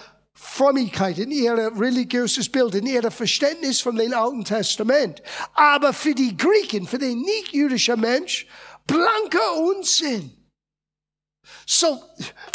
Frömmigkeit, 0.45 1.19
in 1.19 1.31
ihr 1.31 1.55
religiöses 1.55 2.51
Bild, 2.51 2.75
in 2.75 2.85
ihr 2.85 3.09
Verständnis 3.13 3.81
von 3.81 3.95
dem 3.95 4.13
Alten 4.13 4.45
Testament. 4.45 5.23
Aber 5.55 5.93
für 5.93 6.17
die 6.17 6.37
Griechen, 6.37 6.87
für 6.89 6.99
den 6.99 7.23
nicht-jüdischen 7.23 8.01
Mensch, 8.01 8.49
blanker 8.85 9.57
Unsinn. 9.57 10.37
So, 11.65 12.03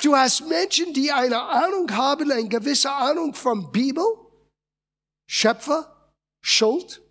du 0.03 0.15
hast 0.15 0.45
Menschen, 0.47 0.93
die 0.93 1.11
eine 1.13 1.41
Ahnung 1.41 1.89
haben, 1.95 2.29
eine 2.29 2.49
gewisse 2.49 2.91
Ahnung 2.91 3.33
von 3.33 3.71
Bibel, 3.71 4.05
Schöpfer, 5.25 6.11
Schuld, 6.41 7.01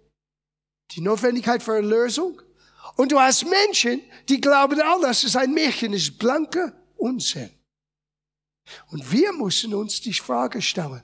die 0.92 1.00
Notwendigkeit 1.00 1.62
für 1.62 1.76
Erlösung. 1.76 2.42
Und 2.96 3.12
du 3.12 3.18
hast 3.18 3.46
Menschen, 3.46 4.02
die 4.28 4.42
glauben, 4.42 4.80
all 4.80 5.00
das 5.00 5.24
ist 5.24 5.36
ein 5.36 5.54
Märchen, 5.54 5.94
ist 5.94 6.18
blanker 6.18 6.72
Unsinn. 6.96 7.55
Und 8.90 9.10
wir 9.12 9.32
müssen 9.32 9.74
uns 9.74 10.00
die 10.00 10.12
Frage 10.12 10.60
stellen, 10.62 11.02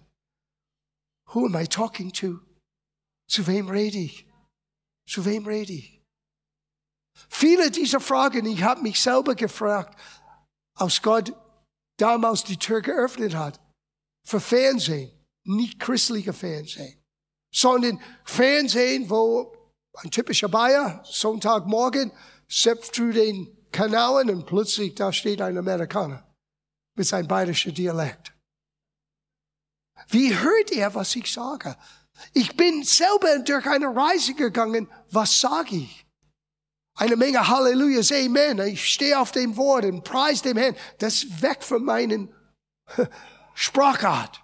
who 1.26 1.46
am 1.46 1.56
I 1.56 1.66
talking 1.66 2.12
to? 2.12 2.40
Zu 3.28 3.46
wem 3.46 3.68
rede 3.68 3.98
ich? 3.98 4.26
Zu 5.08 5.24
wem 5.24 5.46
rede 5.46 5.72
ich? 5.72 6.02
Viele 7.28 7.70
dieser 7.70 8.00
Fragen, 8.00 8.46
ich 8.46 8.62
habe 8.62 8.82
mich 8.82 9.00
selber 9.00 9.34
gefragt, 9.34 9.98
als 10.74 11.02
Gott 11.02 11.34
damals 11.98 12.44
die 12.44 12.56
Tür 12.56 12.80
geöffnet 12.80 13.34
hat, 13.34 13.60
für 14.26 14.40
Fernsehen, 14.40 15.10
nicht 15.44 15.78
christliche 15.78 16.32
Fernsehen, 16.32 17.02
sondern 17.54 18.00
Fernsehen, 18.24 19.10
wo 19.10 19.54
ein 19.98 20.10
typischer 20.10 20.48
Bayer, 20.48 21.02
Sonntagmorgen, 21.04 22.12
seppt 22.48 22.94
through 22.94 23.12
den 23.12 23.70
Kanalen 23.72 24.30
und 24.30 24.46
plötzlich 24.46 24.94
da 24.94 25.12
steht 25.12 25.40
ein 25.40 25.58
Amerikaner 25.58 26.31
mit 26.94 27.06
seinem 27.06 27.28
bayerischen 27.28 27.74
Dialekt. 27.74 28.32
Wie 30.08 30.36
hört 30.36 30.72
er, 30.72 30.94
was 30.94 31.14
ich 31.16 31.32
sage? 31.32 31.76
Ich 32.34 32.56
bin 32.56 32.82
selber 32.82 33.38
durch 33.38 33.66
eine 33.66 33.94
Reise 33.94 34.34
gegangen. 34.34 34.88
Was 35.10 35.40
sage 35.40 35.76
ich? 35.76 36.06
Eine 36.94 37.16
Menge 37.16 37.46
Hallelujahs, 37.48 38.12
Amen. 38.12 38.58
Ich 38.60 38.92
stehe 38.92 39.18
auf 39.18 39.32
dem 39.32 39.56
Wort 39.56 39.84
und 39.86 40.04
preis 40.04 40.42
dem 40.42 40.56
Herrn. 40.58 40.76
Das 40.98 41.22
ist 41.22 41.42
weg 41.42 41.62
von 41.62 41.84
meinen 41.84 42.34
Sprachart. 43.54 44.42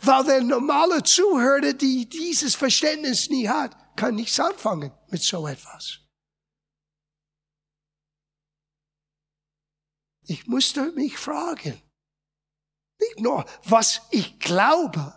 Weil 0.00 0.24
der 0.24 0.40
normale 0.42 1.02
Zuhörer, 1.02 1.72
die 1.72 2.08
dieses 2.08 2.54
Verständnis 2.54 3.30
nie 3.30 3.48
hat, 3.48 3.76
kann 3.96 4.14
nichts 4.14 4.38
anfangen 4.38 4.92
mit 5.08 5.22
so 5.22 5.46
etwas. 5.46 6.01
Ich 10.26 10.46
musste 10.46 10.92
mich 10.92 11.18
fragen, 11.18 11.80
nicht 13.00 13.20
nur, 13.20 13.44
was 13.64 14.02
ich 14.10 14.38
glaube, 14.38 15.14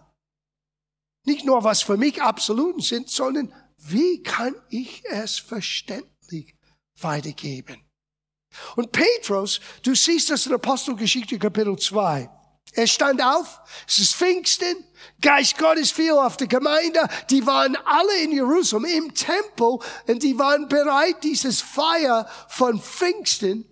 nicht 1.25 1.45
nur, 1.45 1.63
was 1.63 1.81
für 1.81 1.97
mich 1.97 2.21
Absoluten 2.21 2.81
sind, 2.81 3.09
sondern 3.09 3.53
wie 3.77 4.23
kann 4.23 4.55
ich 4.69 5.03
es 5.05 5.37
verständlich 5.37 6.55
weitergeben? 6.99 7.85
Und 8.75 8.91
Petrus, 8.91 9.59
du 9.83 9.95
siehst 9.95 10.29
das 10.29 10.45
in 10.45 10.53
Apostelgeschichte 10.53 11.37
Kapitel 11.37 11.77
2. 11.77 12.29
Er 12.73 12.87
stand 12.87 13.21
auf, 13.21 13.61
es 13.87 13.99
ist 13.99 14.15
Pfingsten, 14.15 14.85
Geist 15.21 15.57
Gottes 15.57 15.91
fiel 15.91 16.11
auf 16.11 16.37
die 16.37 16.47
Gemeinde, 16.47 17.07
die 17.29 17.45
waren 17.45 17.75
alle 17.85 18.23
in 18.23 18.31
Jerusalem 18.31 18.85
im 18.85 19.13
Tempel 19.13 19.79
und 20.07 20.23
die 20.23 20.37
waren 20.37 20.67
bereit, 20.67 21.23
dieses 21.23 21.61
Feier 21.61 22.27
von 22.49 22.81
Pfingsten, 22.81 23.65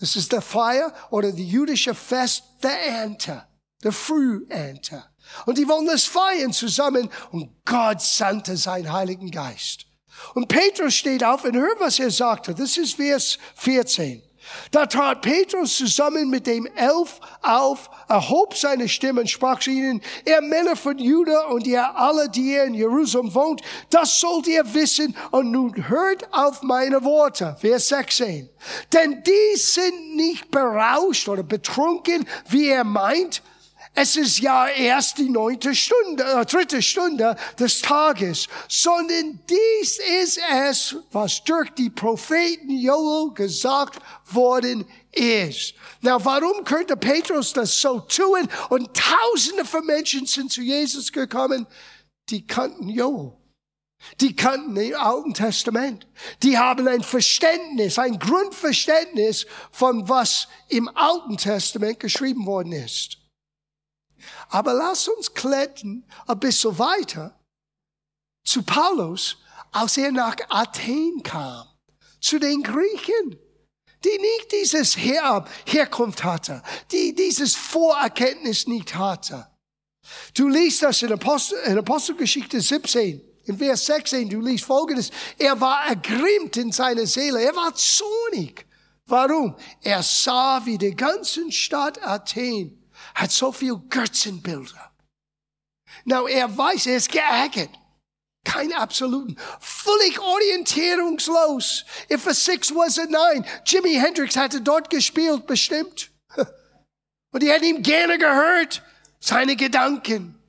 das 0.00 0.16
ist 0.16 0.32
der 0.32 0.40
Feier 0.40 0.92
oder 1.10 1.30
die 1.30 1.48
jüdische 1.48 1.94
Fest 1.94 2.44
der 2.62 2.86
Ernte, 2.86 3.46
der 3.82 3.92
Frühernte. 3.92 5.04
Und 5.46 5.58
die 5.58 5.68
wollen 5.68 5.86
das 5.86 6.04
feiern 6.04 6.52
zusammen. 6.52 7.08
Und 7.30 7.50
Gott 7.64 8.00
sandte 8.00 8.56
seinen 8.56 8.92
Heiligen 8.92 9.30
Geist. 9.30 9.86
Und 10.34 10.48
Petrus 10.48 10.94
steht 10.94 11.22
auf 11.22 11.44
und 11.44 11.56
hört, 11.56 11.78
was 11.80 11.98
er 11.98 12.10
sagte. 12.10 12.54
Das 12.54 12.76
ist 12.76 12.94
Vers 12.94 13.38
14. 13.56 14.22
Da 14.70 14.86
trat 14.86 15.22
Petrus 15.22 15.76
zusammen 15.76 16.30
mit 16.30 16.46
dem 16.46 16.66
Elf 16.76 17.20
auf, 17.42 17.90
erhob 18.08 18.56
seine 18.56 18.88
Stimme 18.88 19.22
und 19.22 19.30
sprach 19.30 19.60
zu 19.60 19.70
ihnen, 19.70 20.00
ihr 20.26 20.40
Männer 20.40 20.76
von 20.76 20.98
Juda 20.98 21.46
und 21.46 21.66
ihr 21.66 21.96
alle, 21.96 22.28
die 22.28 22.52
ihr 22.52 22.64
in 22.64 22.74
Jerusalem 22.74 23.34
wohnt, 23.34 23.62
das 23.90 24.20
sollt 24.20 24.46
ihr 24.46 24.74
wissen 24.74 25.16
und 25.30 25.50
nun 25.50 25.88
hört 25.88 26.32
auf 26.32 26.62
meine 26.62 27.02
Worte. 27.04 27.56
Vers 27.60 27.88
16. 27.88 28.48
Denn 28.92 29.22
die 29.22 29.56
sind 29.56 30.16
nicht 30.16 30.50
berauscht 30.50 31.28
oder 31.28 31.42
betrunken, 31.42 32.26
wie 32.48 32.68
er 32.68 32.84
meint, 32.84 33.42
es 33.94 34.16
ist 34.16 34.38
ja 34.38 34.68
erst 34.68 35.18
die 35.18 35.28
neunte 35.28 35.74
Stunde, 35.74 36.24
äh, 36.24 36.46
dritte 36.46 36.80
Stunde 36.80 37.36
des 37.58 37.82
Tages, 37.82 38.46
sondern 38.68 39.40
dies 39.48 39.98
ist 40.22 40.40
es, 40.50 40.96
was 41.10 41.42
durch 41.44 41.70
die 41.70 41.90
Propheten 41.90 42.70
Joel 42.70 43.34
gesagt 43.34 44.00
worden 44.26 44.86
ist. 45.12 45.74
Na, 46.02 46.24
warum 46.24 46.64
könnte 46.64 46.96
Petrus 46.96 47.52
das 47.52 47.80
so 47.80 48.00
tun? 48.00 48.48
Und 48.68 48.90
Tausende 48.96 49.64
von 49.64 49.84
Menschen 49.84 50.26
sind 50.26 50.52
zu 50.52 50.62
Jesus 50.62 51.10
gekommen, 51.10 51.66
die 52.28 52.46
kannten 52.46 52.88
Joel. 52.88 53.32
Die 54.20 54.34
kannten 54.34 54.76
den 54.76 54.94
Alten 54.94 55.34
Testament. 55.34 56.06
Die 56.42 56.56
haben 56.56 56.88
ein 56.88 57.02
Verständnis, 57.02 57.98
ein 57.98 58.18
Grundverständnis 58.18 59.46
von 59.72 60.08
was 60.08 60.48
im 60.68 60.88
Alten 60.96 61.36
Testament 61.36 62.00
geschrieben 62.00 62.46
worden 62.46 62.72
ist. 62.72 63.19
Aber 64.48 64.74
lass 64.74 65.08
uns 65.08 65.32
klettern 65.32 66.04
ein 66.26 66.40
bisschen 66.40 66.78
weiter 66.78 67.38
zu 68.44 68.62
Paulus, 68.62 69.36
als 69.72 69.96
er 69.96 70.12
nach 70.12 70.36
Athen 70.48 71.22
kam, 71.22 71.66
zu 72.20 72.38
den 72.38 72.62
Griechen, 72.62 73.38
die 74.04 74.18
nicht 74.18 74.52
dieses 74.52 74.96
Her 74.96 75.44
Herkunft 75.66 76.24
hatte, 76.24 76.62
die 76.90 77.14
dieses 77.14 77.54
Vorerkenntnis 77.54 78.66
nicht 78.66 78.94
hatte. 78.94 79.46
Du 80.34 80.48
liest 80.48 80.82
das 80.82 81.02
in, 81.02 81.12
Apostel, 81.12 81.58
in 81.66 81.78
Apostelgeschichte 81.78 82.60
17, 82.60 83.20
in 83.44 83.58
Vers 83.58 83.86
16, 83.86 84.28
du 84.28 84.40
liest 84.40 84.64
folgendes, 84.64 85.10
er 85.38 85.60
war 85.60 85.86
ergrimmt 85.86 86.56
in 86.56 86.72
seiner 86.72 87.06
Seele, 87.06 87.42
er 87.42 87.54
war 87.54 87.74
zornig. 87.74 88.66
Warum? 89.06 89.56
Er 89.82 90.02
sah, 90.02 90.64
wie 90.64 90.78
die 90.78 90.94
ganze 90.94 91.50
Stadt 91.50 92.02
Athen 92.02 92.79
hat 93.14 93.30
so 93.30 93.52
viel 93.52 93.76
Götzenbilder. 93.88 94.90
Now, 96.04 96.26
er 96.26 96.56
weiß, 96.56 96.86
er 96.86 96.96
ist 96.96 97.10
geärgert. 97.10 97.70
Kein 98.44 98.72
absoluten. 98.72 99.36
Völlig 99.60 100.18
orientierungslos. 100.18 101.84
If 102.10 102.26
a 102.26 102.34
six 102.34 102.70
was 102.70 102.98
a 102.98 103.04
nine. 103.04 103.44
Jimi 103.66 103.94
Hendrix 103.94 104.36
hatte 104.36 104.60
dort 104.60 104.88
gespielt, 104.88 105.46
bestimmt. 105.46 106.10
Und 107.32 107.42
die 107.42 107.50
hätten 107.50 107.64
ihm 107.64 107.82
gerne 107.82 108.18
gehört. 108.18 108.82
Seine 109.18 109.56
Gedanken. 109.56 110.40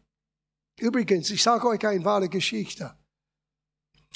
Übrigens, 0.80 1.30
ich 1.30 1.44
sage 1.44 1.68
euch 1.68 1.86
eine 1.86 2.04
wahre 2.06 2.30
Geschichte. 2.30 2.96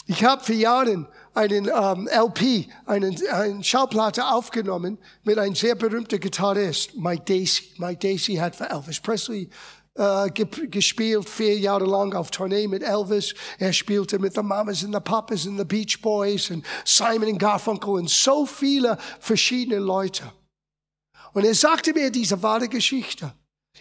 Ich 0.07 0.23
habe 0.23 0.43
für 0.43 0.53
Jahre 0.53 1.11
einen 1.35 1.67
ähm, 1.67 2.07
LP, 2.07 2.67
einen, 2.85 3.15
einen 3.27 3.63
Schallplatte 3.63 4.25
aufgenommen 4.25 4.97
mit 5.23 5.37
einem 5.37 5.53
sehr 5.53 5.75
berühmten 5.75 6.19
Gitarrist, 6.19 6.95
Mike 6.97 7.23
Daisy. 7.25 7.63
Mike 7.77 7.99
Daisy 7.99 8.35
hat 8.35 8.55
für 8.55 8.69
Elvis 8.69 8.99
Presley 8.99 9.49
äh, 9.95 10.29
gespielt, 10.29 11.29
vier 11.29 11.59
Jahre 11.59 11.85
lang 11.85 12.13
auf 12.13 12.31
Tournee 12.31 12.67
mit 12.67 12.83
Elvis. 12.83 13.33
Er 13.59 13.73
spielte 13.73 14.17
mit 14.17 14.33
The 14.33 14.41
Mamas 14.41 14.83
and 14.83 14.93
the 14.93 14.99
Papas 14.99 15.45
and 15.45 15.59
the 15.59 15.65
Beach 15.65 16.01
Boys 16.01 16.49
und 16.49 16.65
Simon 16.85 17.29
and 17.29 17.39
Garfunkel 17.39 17.95
und 17.95 18.09
so 18.09 18.45
viele 18.45 18.97
verschiedene 19.19 19.79
Leute. 19.79 20.31
Und 21.33 21.43
er 21.43 21.55
sagte 21.55 21.93
mir 21.93 22.11
diese 22.11 22.41
wahre 22.41 22.69
Geschichte. 22.69 23.33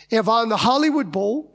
Er 0.09 0.27
war 0.27 0.43
in 0.43 0.49
der 0.49 0.65
Hollywood 0.65 1.13
Bowl 1.13 1.54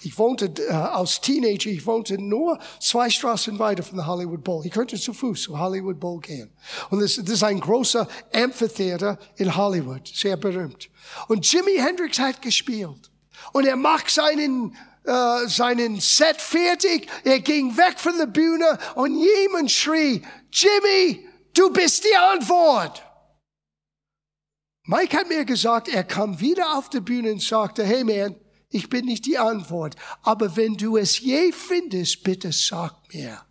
ich 0.00 0.18
wohnte 0.18 0.52
äh, 0.68 0.72
als 0.72 1.20
Teenager, 1.20 1.70
ich 1.70 1.86
wohnte 1.86 2.20
nur 2.20 2.58
zwei 2.80 3.10
Straßen 3.10 3.58
weiter 3.58 3.82
von 3.82 3.98
der 3.98 4.06
Hollywood 4.06 4.42
Bowl. 4.42 4.64
Ich 4.64 4.72
könnte 4.72 4.98
zu 4.98 5.12
Fuß 5.12 5.42
zur 5.42 5.58
Hollywood 5.58 6.00
Bowl 6.00 6.20
gehen. 6.20 6.50
Und 6.90 7.00
das, 7.00 7.16
das 7.16 7.28
ist 7.28 7.42
ein 7.42 7.60
großer 7.60 8.08
Amphitheater 8.32 9.18
in 9.36 9.54
Hollywood, 9.54 10.08
sehr 10.08 10.36
berühmt. 10.36 10.88
Und 11.28 11.50
Jimi 11.50 11.76
Hendrix 11.76 12.18
hat 12.18 12.40
gespielt. 12.40 13.10
Und 13.52 13.66
er 13.66 13.76
macht 13.76 14.10
seinen 14.10 14.76
äh, 15.04 15.48
seinen 15.48 16.00
Set 16.00 16.40
fertig. 16.40 17.08
Er 17.24 17.40
ging 17.40 17.76
weg 17.76 17.98
von 17.98 18.16
der 18.16 18.26
Bühne 18.26 18.78
und 18.94 19.16
jemand 19.16 19.70
schrie, 19.70 20.22
Jimmy, 20.52 21.28
du 21.54 21.70
bist 21.72 22.04
die 22.04 22.16
Antwort. 22.16 23.02
Mike 24.84 25.16
hat 25.16 25.28
mir 25.28 25.44
gesagt, 25.44 25.88
er 25.88 26.04
kam 26.04 26.38
wieder 26.40 26.76
auf 26.76 26.88
die 26.88 27.00
Bühne 27.00 27.32
und 27.32 27.42
sagte, 27.42 27.84
hey 27.84 28.04
man, 28.04 28.36
ich 28.72 28.88
bin 28.88 29.04
nicht 29.04 29.26
die 29.26 29.38
Antwort. 29.38 29.96
Aber 30.22 30.56
wenn 30.56 30.76
du 30.76 30.96
es 30.96 31.18
je 31.20 31.52
findest, 31.52 32.22
bitte 32.24 32.52
sag 32.52 32.94
mir. 33.12 33.44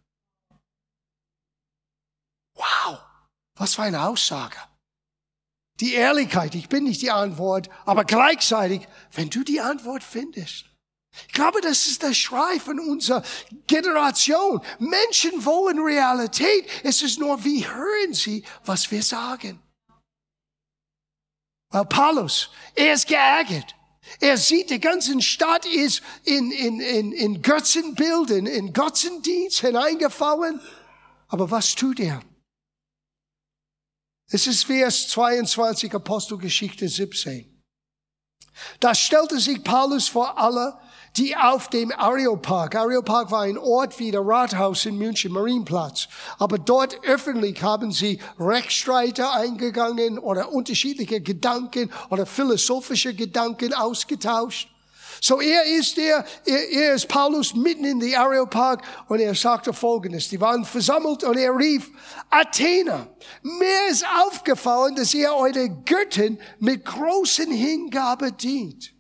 Wow, 2.56 3.00
was 3.56 3.76
für 3.76 3.84
eine 3.84 4.08
Aussage. 4.08 4.58
Die 5.80 5.94
Ehrlichkeit, 5.94 6.54
ich 6.56 6.70
bin 6.70 6.84
nicht 6.84 7.02
die 7.02 7.12
Antwort, 7.12 7.70
aber 7.86 8.04
gleichzeitig, 8.06 8.88
wenn 9.14 9.30
du 9.30 9.44
die 9.44 9.62
Antwort 9.62 10.04
findest. 10.04 10.66
Ich 11.28 11.34
glaube, 11.34 11.60
das 11.62 11.88
ist 11.88 12.04
der 12.04 12.14
Schrei 12.14 12.60
von 12.60 12.80
unserer 12.80 13.24
Generation. 13.68 14.62
Menschen 14.80 15.44
wollen 15.44 15.80
Realität. 15.80 16.70
Es 16.84 17.02
ist 17.02 17.20
nur, 17.20 17.44
wie 17.44 17.68
hören 17.68 18.14
sie, 18.14 18.46
was 18.64 18.92
wir 18.92 19.04
sagen. 19.04 19.62
Weil 21.70 21.86
Paulus, 21.86 22.50
er 22.76 22.94
ist 22.94 23.08
geärgert. 23.08 23.76
Er 24.20 24.38
sieht, 24.38 24.70
die 24.70 24.80
ganze 24.80 25.20
Stadt 25.22 25.66
ist 25.66 26.02
in, 26.24 26.52
in, 26.52 26.80
in, 26.80 27.12
in 27.12 27.42
Götzenbilden, 27.42 28.46
in 28.46 28.74
Götzendienst 28.74 29.62
hineingefallen. 29.62 30.60
Aber 31.28 31.50
was 31.50 31.76
tut 31.76 32.00
er? 32.00 32.22
Es 34.28 34.48
ist 34.48 34.66
Vers 34.66 35.08
22, 35.10 35.94
Apostelgeschichte 35.94 36.88
17. 36.88 37.64
Da 38.80 38.94
stellte 38.96 39.40
sich 39.40 39.64
Paulus 39.64 40.08
vor 40.08 40.38
alle, 40.38 40.78
die 41.18 41.36
auf 41.36 41.70
dem 41.70 41.92
Areopag, 41.92 42.76
Areopag 42.76 43.32
war 43.32 43.42
ein 43.42 43.58
Ort 43.58 44.00
wie 44.00 44.12
der 44.12 44.22
Rathaus 44.22 44.86
in 44.86 44.98
München, 44.98 45.34
Marienplatz, 45.34 46.08
aber 46.40 46.58
dort 46.58 47.04
öffentlich 47.06 47.62
haben 47.62 47.92
sie 47.92 48.20
Rechtsstreiter 48.40 49.34
eingegangen 49.34 50.18
oder 50.18 50.52
unterschiedliche 50.52 51.22
Gedanken 51.22 51.92
oder 52.10 52.26
philosophische 52.26 53.14
Gedanken 53.14 53.74
ausgetauscht. 53.74 54.70
So 55.24 55.40
er 55.40 55.66
ist 55.66 55.98
der, 55.98 56.26
er, 56.46 56.72
er 56.72 56.94
ist 56.96 57.08
Paulus 57.08 57.54
mitten 57.54 57.86
in 57.86 58.00
die 58.00 58.16
Areopag 58.16 58.82
und 59.08 59.20
er 59.20 59.36
sagte 59.36 59.72
Folgendes. 59.72 60.30
Die 60.30 60.42
waren 60.42 60.66
versammelt 60.66 61.24
und 61.24 61.38
er 61.38 61.56
rief, 61.56 61.92
Athener, 62.32 63.08
mir 63.44 63.92
ist 63.92 64.04
aufgefallen, 64.26 64.96
dass 64.96 65.14
ihr 65.14 65.32
eure 65.32 65.70
Götten 65.86 66.40
mit 66.60 66.86
großen 66.86 67.52
Hingabe 67.52 68.32
dient. 68.32 68.94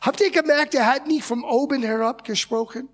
Habt 0.00 0.20
ihr 0.20 0.30
gemerkt, 0.30 0.74
er 0.74 0.86
hat 0.86 1.06
nicht 1.06 1.24
von 1.24 1.44
oben 1.44 1.82
herab 1.82 2.24
gesprochen? 2.24 2.88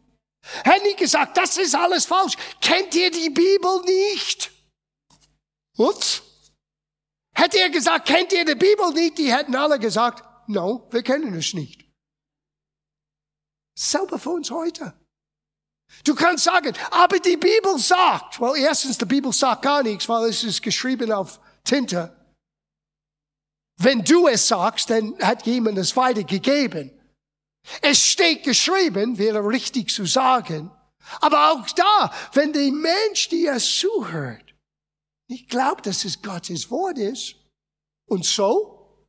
Er 0.65 0.77
hat 0.77 0.83
nicht 0.83 0.99
gesagt, 0.99 1.37
das 1.37 1.57
ist 1.59 1.75
alles 1.75 2.07
falsch. 2.07 2.35
Kennt 2.61 2.95
ihr 2.95 3.11
die 3.11 3.31
Bibel 3.31 3.83
nicht? 3.85 4.51
Was? 5.77 6.23
Hätte 7.35 7.59
er 7.59 7.71
gesagt, 7.71 8.09
kennt 8.09 8.33
ihr 8.33 8.45
die 8.45 8.55
Bibel 8.55 8.93
nicht? 8.93 9.19
Die 9.19 9.33
hätten 9.33 9.55
alle 9.55 9.79
gesagt, 9.79 10.25
no, 10.49 10.89
wir 10.91 11.03
kennen 11.03 11.35
es 11.35 11.55
nicht. 11.55 11.85
Selber 13.79 14.19
für 14.19 14.31
uns 14.31 14.51
heute. 14.51 14.95
Du 16.05 16.15
kannst 16.15 16.45
sagen, 16.45 16.75
aber 16.91 17.19
die 17.19 17.37
Bibel 17.37 17.79
sagt, 17.79 18.41
well, 18.41 18.57
erstens, 18.57 18.99
die 18.99 19.05
Bibel 19.05 19.33
sagt 19.33 19.63
gar 19.63 19.83
nichts, 19.83 20.09
weil 20.09 20.29
es 20.29 20.45
ist 20.45 20.63
geschrieben 20.63 21.11
auf 21.13 21.41
Tinte. 21.65 22.17
Wenn 23.83 24.05
du 24.05 24.29
es 24.29 24.47
sagst, 24.47 24.91
dann 24.91 25.17
hat 25.21 25.47
jemand 25.47 25.79
es 25.79 25.97
weitergegeben. 25.97 26.91
Es 27.81 28.05
steht 28.05 28.43
geschrieben, 28.43 29.17
wäre 29.17 29.41
richtig 29.47 29.89
zu 29.89 30.05
sagen. 30.05 30.71
Aber 31.23 31.53
auch 31.53 31.67
da, 31.71 32.13
wenn 32.35 32.53
der 32.53 32.71
Mensch 32.71 33.31
dir 33.31 33.59
zuhört, 33.59 34.55
ich 35.29 35.49
glaube, 35.49 35.81
dass 35.81 36.05
es 36.05 36.21
Gottes 36.21 36.71
Wort 36.71 36.99
ist. 36.99 37.37
Und 38.07 38.27
so? 38.27 39.07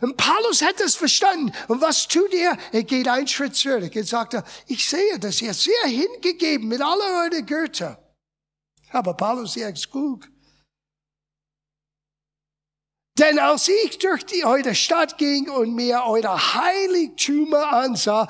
Und 0.00 0.16
Paulus 0.16 0.62
hat 0.62 0.80
es 0.80 0.96
verstanden. 0.96 1.52
Und 1.68 1.80
was 1.80 2.08
tut 2.08 2.32
er? 2.34 2.58
Er 2.72 2.82
geht 2.82 3.06
einen 3.06 3.28
Schritt 3.28 3.54
zurück. 3.54 3.94
Er 3.94 4.04
sagt, 4.04 4.34
ich 4.66 4.88
sehe, 4.88 5.18
dass 5.20 5.40
ihr 5.42 5.54
sehr 5.54 5.84
hingegeben 5.84 6.66
mit 6.66 6.80
aller 6.80 7.24
eure 7.24 7.42
Götter. 7.44 8.02
Aber 8.90 9.14
Paulus 9.14 9.54
sagt, 9.54 9.90
gut. 9.90 10.28
Denn 13.18 13.38
als 13.38 13.68
ich 13.68 13.98
durch 13.98 14.26
die, 14.26 14.44
eure 14.44 14.74
Stadt 14.74 15.16
ging 15.18 15.48
und 15.48 15.74
mir 15.74 16.02
eure 16.04 16.54
Heiligtümer 16.54 17.72
ansah, 17.72 18.28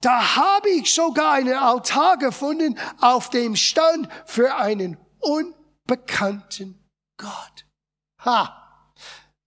da 0.00 0.36
habe 0.36 0.70
ich 0.70 0.92
sogar 0.92 1.32
einen 1.32 1.54
Altar 1.54 2.16
gefunden, 2.16 2.78
auf 3.00 3.30
dem 3.30 3.56
stand 3.56 4.08
für 4.26 4.54
einen 4.56 4.96
unbekannten 5.20 6.82
Gott. 7.18 7.66
Ha! 8.24 8.62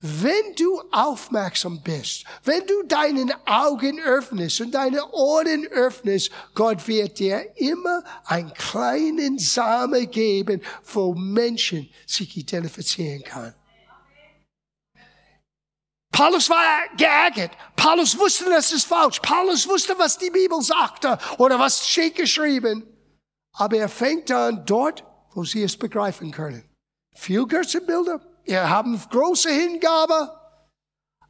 wenn 0.08 0.54
du 0.56 0.84
aufmerksam 0.92 1.82
bist, 1.82 2.26
wenn 2.44 2.66
du 2.68 2.84
deinen 2.84 3.34
Augen 3.48 4.00
öffnest 4.00 4.62
und 4.62 4.72
deine 4.76 5.04
Ohren 5.12 5.66
öffnest, 5.66 6.30
Gott 6.54 6.88
wird 6.88 7.18
dir 7.18 7.44
immer 7.58 8.04
einen 8.26 8.54
kleinen 8.54 9.40
Samen 9.40 10.10
geben, 10.12 10.62
wo 10.84 11.16
Menschen 11.16 11.90
sich 12.06 12.38
identifizieren 12.38 13.24
können. 13.24 13.56
Paulus 16.16 16.49
war 16.49 16.88
geärgert. 16.95 17.51
Paulus 17.76 18.18
wusste, 18.18 18.45
das 18.45 18.72
ist 18.72 18.88
falsch. 18.88 19.20
Paulus 19.20 19.68
wusste, 19.68 19.95
was 19.97 20.18
die 20.18 20.30
Bibel 20.30 20.61
sagte 20.61 21.18
oder 21.38 21.59
was 21.59 21.86
steht 21.86 22.16
geschrieben. 22.16 22.88
Aber 23.51 23.76
er 23.76 23.89
fängt 23.89 24.32
an 24.32 24.66
dort, 24.66 25.03
wo 25.34 25.43
sie 25.43 25.63
es 25.63 25.76
begreifen 25.76 26.32
können. 26.32 26.63
Viel 27.18 27.45
Götzenbilder. 27.45 28.22
Wir 28.45 28.70
haben 28.70 28.97
große 29.09 29.49
Hingabe. 29.49 30.39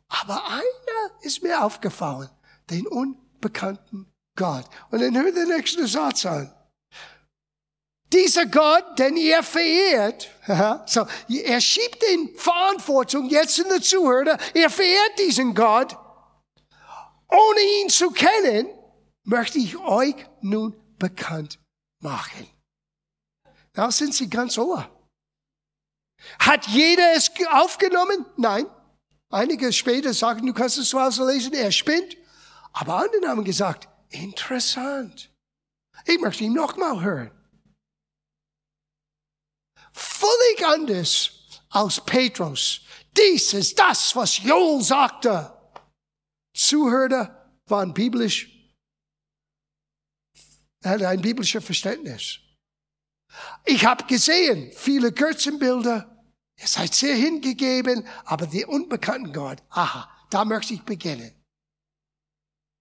Aber 0.08 0.46
einer 0.50 1.22
ist 1.22 1.42
mir 1.42 1.64
aufgefallen. 1.64 2.30
Den 2.70 2.86
unbekannten 2.86 4.14
Gott. 4.36 4.66
Und 4.92 5.02
dann 5.02 5.18
hört 5.18 5.36
der 5.36 5.48
nächste 5.48 5.88
Satz 5.88 6.28
an. 6.28 6.54
Dieser 8.14 8.46
Gott, 8.46 9.00
den 9.00 9.18
ihr 9.18 9.44
verehrt, 9.44 10.30
so, 10.86 11.06
er 11.28 11.60
schiebt 11.60 12.02
den 12.04 12.36
Verantwortung 12.36 13.30
jetzt 13.30 13.60
in 13.60 13.68
der 13.70 13.82
Zuhörer, 13.82 14.38
er 14.54 14.70
verehrt 14.70 15.20
diesen 15.20 15.54
Gott, 15.54 15.98
ohne 17.30 17.60
ihn 17.82 17.90
zu 17.90 18.12
kennen, 18.12 18.70
möchte 19.24 19.58
ich 19.58 19.78
euch 19.78 20.16
nun 20.42 20.76
bekannt 20.98 21.60
machen. 22.00 22.48
Da 23.74 23.92
sind 23.92 24.14
sie 24.14 24.30
ganz 24.30 24.58
ohr. 24.58 24.90
Hat 26.40 26.68
jeder 26.68 27.14
es 27.14 27.32
aufgenommen? 27.52 28.26
Nein. 28.38 28.66
Einige 29.30 29.74
später 29.74 30.14
sagen, 30.14 30.46
du 30.46 30.54
kannst 30.54 30.78
es 30.78 30.90
zu 30.90 31.02
Hause 31.02 31.26
lesen, 31.26 31.54
er 31.54 31.72
spinnt. 31.72 32.16
Aber 32.72 32.96
andere 32.96 33.28
haben 33.28 33.44
gesagt, 33.44 33.90
interessant. 34.10 35.32
Ich 36.06 36.20
möchte 36.20 36.44
ihn 36.44 36.54
nochmal 36.54 37.02
hören. 37.02 37.32
Völlig 39.96 40.66
anders 40.66 41.32
als 41.70 42.04
Petrus. 42.04 42.82
Dies 43.16 43.54
ist 43.54 43.80
das, 43.80 44.14
was 44.16 44.38
Joel 44.40 44.82
sagte. 44.82 45.52
Zuhörer 46.54 47.60
waren 47.68 47.94
biblisch, 47.94 48.50
hatte 50.84 51.08
ein 51.08 51.22
biblisches 51.22 51.64
Verständnis. 51.64 52.40
Ich 53.66 53.86
habe 53.86 54.04
gesehen, 54.06 54.72
viele 54.74 55.12
Götzenbilder. 55.14 56.24
Ihr 56.58 56.68
seid 56.68 56.94
sehr 56.94 57.16
hingegeben, 57.16 58.06
aber 58.26 58.48
die 58.48 58.66
unbekannten 58.66 59.34
Gott, 59.34 59.62
aha, 59.70 60.10
da 60.30 60.46
möchte 60.46 60.74
ich 60.74 60.84
beginnen. 60.84 61.34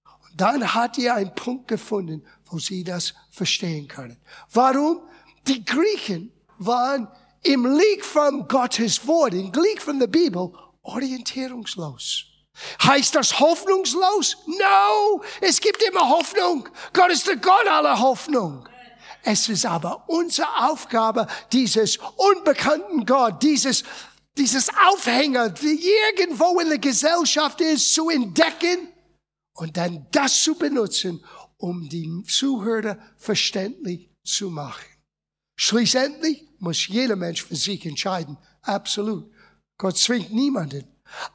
Und 0.04 0.40
dann 0.40 0.74
hat 0.74 0.98
ihr 0.98 1.14
einen 1.14 1.34
Punkt 1.34 1.68
gefunden, 1.68 2.26
wo 2.46 2.58
sie 2.58 2.82
das 2.82 3.14
verstehen 3.30 3.86
können. 3.86 4.20
Warum? 4.50 5.08
Die 5.46 5.64
Griechen 5.64 6.33
waren 6.58 7.08
im 7.42 7.66
Lieg 7.66 8.04
von 8.04 8.48
Gottes 8.48 9.06
Wort, 9.06 9.34
im 9.34 9.52
Lieg 9.52 9.82
von 9.82 9.98
der 9.98 10.06
Bibel, 10.06 10.50
orientierungslos. 10.82 12.24
Heißt 12.82 13.14
das 13.14 13.40
hoffnungslos? 13.40 14.36
No, 14.46 15.22
es 15.40 15.60
gibt 15.60 15.82
immer 15.82 16.08
Hoffnung. 16.08 16.68
Gott 16.92 17.10
ist 17.10 17.26
der 17.26 17.36
Gott 17.36 17.66
aller 17.66 17.98
Hoffnung. 17.98 18.68
Es 19.22 19.48
ist 19.48 19.66
aber 19.66 20.04
unsere 20.06 20.70
Aufgabe, 20.70 21.26
dieses 21.52 21.98
unbekannten 22.16 23.06
Gott, 23.06 23.42
dieses, 23.42 23.82
dieses 24.36 24.68
Aufhänger, 24.86 25.50
die 25.50 25.82
irgendwo 26.10 26.60
in 26.60 26.68
der 26.68 26.78
Gesellschaft 26.78 27.60
ist, 27.60 27.94
zu 27.94 28.10
entdecken 28.10 28.88
und 29.54 29.76
dann 29.76 30.06
das 30.12 30.42
zu 30.42 30.54
benutzen, 30.56 31.24
um 31.56 31.88
die 31.88 32.22
Zuhörer 32.28 32.98
verständlich 33.16 34.10
zu 34.22 34.50
machen. 34.50 34.93
Schließlich 35.56 36.48
muss 36.58 36.86
jeder 36.88 37.16
Mensch 37.16 37.44
für 37.44 37.56
sich 37.56 37.84
entscheiden. 37.86 38.36
Absolut. 38.62 39.32
Gott 39.78 39.96
zwingt 39.96 40.32
niemanden. 40.32 40.86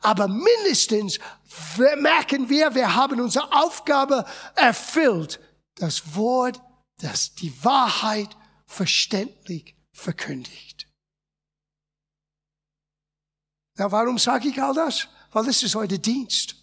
Aber 0.01 0.27
mindestens 0.27 1.19
merken 1.97 2.49
wir, 2.49 2.73
wir 2.75 2.95
haben 2.95 3.21
unsere 3.21 3.51
Aufgabe 3.53 4.25
erfüllt, 4.55 5.39
das 5.75 6.15
Wort 6.15 6.61
das 6.99 7.33
die 7.33 7.63
Wahrheit 7.63 8.35
verständlich 8.67 9.75
verkündigt. 9.93 10.87
Na, 13.77 13.91
warum 13.91 14.17
sage 14.17 14.49
ich 14.49 14.61
all 14.61 14.73
das? 14.73 15.07
Weil 15.31 15.47
es 15.47 15.63
ist 15.63 15.75
heute 15.75 15.97
Dienst. 15.97 16.55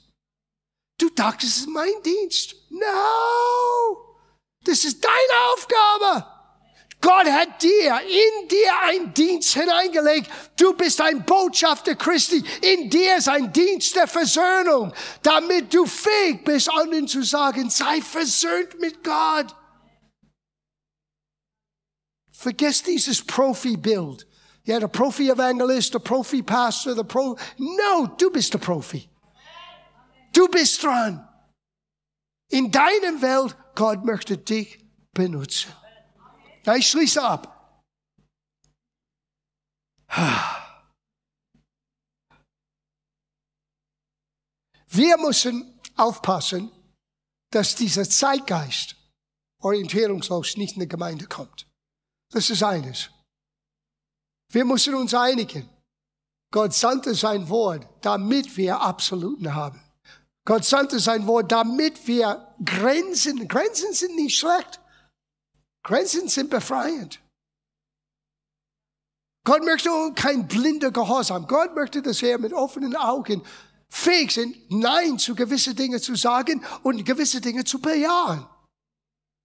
Du 0.98 1.08
dachtest, 1.10 1.56
es 1.56 1.62
ist 1.62 1.68
mein 1.68 2.02
Dienst. 2.04 2.54
No! 2.70 4.18
Das 4.64 4.84
ist 4.84 5.02
deine 5.02 5.52
Aufgabe. 5.52 6.35
Gott 7.00 7.26
hat 7.26 7.62
dir, 7.62 8.00
in 8.00 8.48
dir 8.48 8.72
ein 8.84 9.14
Dienst 9.14 9.54
hineingelegt. 9.54 10.30
Du 10.56 10.72
bist 10.74 11.00
ein 11.00 11.24
Botschafter 11.24 11.94
Christi. 11.94 12.42
In 12.62 12.90
dir 12.90 13.16
ist 13.16 13.28
ein 13.28 13.52
Dienst 13.52 13.94
der 13.94 14.08
Versöhnung, 14.08 14.92
damit 15.22 15.72
du 15.72 15.86
fähig 15.86 16.44
bist, 16.44 16.70
anderen 16.70 17.06
zu 17.06 17.22
sagen, 17.22 17.70
sei 17.70 18.00
versöhnt 18.00 18.80
mit 18.80 19.04
Gott. 19.04 19.54
Vergiss 22.32 22.82
dieses 22.82 23.24
Profi-Bild. 23.24 24.26
Ja, 24.64 24.80
der 24.80 24.88
Profi-Evangelist, 24.88 25.94
der 25.94 26.00
Profi-Pastor, 26.00 26.94
der 26.94 27.04
Pro... 27.04 27.36
No, 27.56 28.06
du 28.18 28.30
bist 28.30 28.52
der 28.52 28.58
Profi. 28.58 29.08
Du 30.32 30.48
bist 30.48 30.82
dran. 30.82 31.26
In 32.48 32.70
deiner 32.70 33.22
Welt, 33.22 33.56
Gott 33.74 34.04
möchte 34.04 34.36
dich 34.36 34.78
benutzen. 35.12 35.72
Ja, 36.66 36.74
ich 36.74 36.88
schließe 36.88 37.22
ab. 37.22 37.52
Wir 44.88 45.16
müssen 45.18 45.78
aufpassen, 45.96 46.72
dass 47.52 47.76
dieser 47.76 48.08
Zeitgeist 48.08 48.96
orientierungslos 49.62 50.56
nicht 50.56 50.74
in 50.74 50.80
die 50.80 50.88
Gemeinde 50.88 51.26
kommt. 51.26 51.68
Das 52.32 52.50
ist 52.50 52.62
eines. 52.62 53.10
Wir 54.50 54.64
müssen 54.64 54.94
uns 54.94 55.14
einigen. 55.14 55.68
Gott 56.52 56.74
sandte 56.74 57.14
sein 57.14 57.48
Wort, 57.48 57.86
damit 58.00 58.56
wir 58.56 58.80
Absoluten 58.80 59.54
haben. 59.54 59.80
Gott 60.44 60.64
sandte 60.64 60.98
sein 60.98 61.26
Wort, 61.26 61.52
damit 61.52 62.06
wir 62.06 62.54
Grenzen, 62.64 63.46
Grenzen 63.46 63.92
sind 63.92 64.16
nicht 64.16 64.38
schlecht. 64.38 64.80
Grenzen 65.86 66.28
sind 66.28 66.50
befreiend. 66.50 67.20
Gott 69.44 69.64
möchte 69.64 69.88
kein 70.16 70.48
blinder 70.48 70.90
Gehorsam. 70.90 71.46
Gott 71.46 71.76
möchte, 71.76 72.02
dass 72.02 72.20
wir 72.22 72.38
mit 72.38 72.52
offenen 72.52 72.96
Augen 72.96 73.40
fähig 73.88 74.32
sind, 74.32 74.56
Nein 74.68 75.16
zu 75.20 75.36
gewissen 75.36 75.76
Dingen 75.76 76.02
zu 76.02 76.16
sagen 76.16 76.64
und 76.82 77.04
gewisse 77.04 77.40
Dinge 77.40 77.62
zu 77.62 77.78
bejahen. 77.78 78.44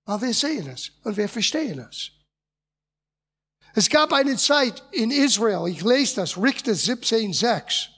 Aber 0.08 0.24
wir 0.24 0.34
sehen 0.34 0.68
es 0.68 0.92
und 1.04 1.16
wir 1.16 1.30
verstehen 1.30 1.88
es. 1.88 2.10
Es 3.76 3.88
gab 3.88 4.12
eine 4.12 4.36
Zeit 4.36 4.84
in 4.92 5.12
Israel, 5.12 5.68
ich 5.68 5.84
lese 5.84 6.16
das, 6.16 6.38
Richter 6.38 6.72
17,6. 6.72 7.89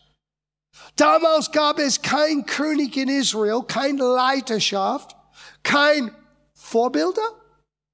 Damals 0.97 1.49
gab 1.49 1.79
es 1.79 2.01
kein 2.01 2.45
König 2.45 2.97
in 2.97 3.07
Israel, 3.07 3.63
keine 3.65 4.03
Leiterschaft, 4.03 5.15
kein 5.63 6.13
Vorbilder. 6.53 7.42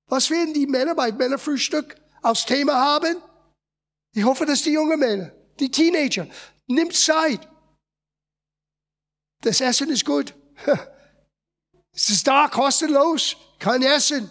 Was 0.09 0.29
werden 0.29 0.53
die 0.53 0.67
Männer 0.67 0.95
bei 0.95 1.11
Männerfrühstück 1.11 1.95
als 2.21 2.45
Thema 2.45 2.73
haben? 2.73 3.17
Ich 4.13 4.23
hoffe, 4.23 4.45
dass 4.45 4.63
die 4.63 4.71
jungen 4.71 4.99
Männer, 4.99 5.31
die 5.59 5.69
Teenager, 5.69 6.27
nimmt 6.67 6.95
Zeit. 6.95 7.47
Das 9.41 9.61
Essen 9.61 9.89
ist 9.89 10.05
gut. 10.05 10.33
Es 11.91 12.09
ist 12.11 12.27
da, 12.27 12.47
kostenlos, 12.47 13.35
kein 13.57 13.81
Essen. 13.81 14.29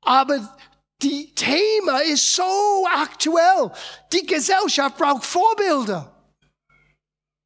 Aber 0.00 0.56
die 1.02 1.32
Thema 1.34 1.98
ist 1.98 2.34
so 2.34 2.86
aktuell. 2.90 3.70
Die 4.12 4.26
Gesellschaft 4.26 4.96
braucht 4.96 5.24
Vorbilder. 5.24 6.12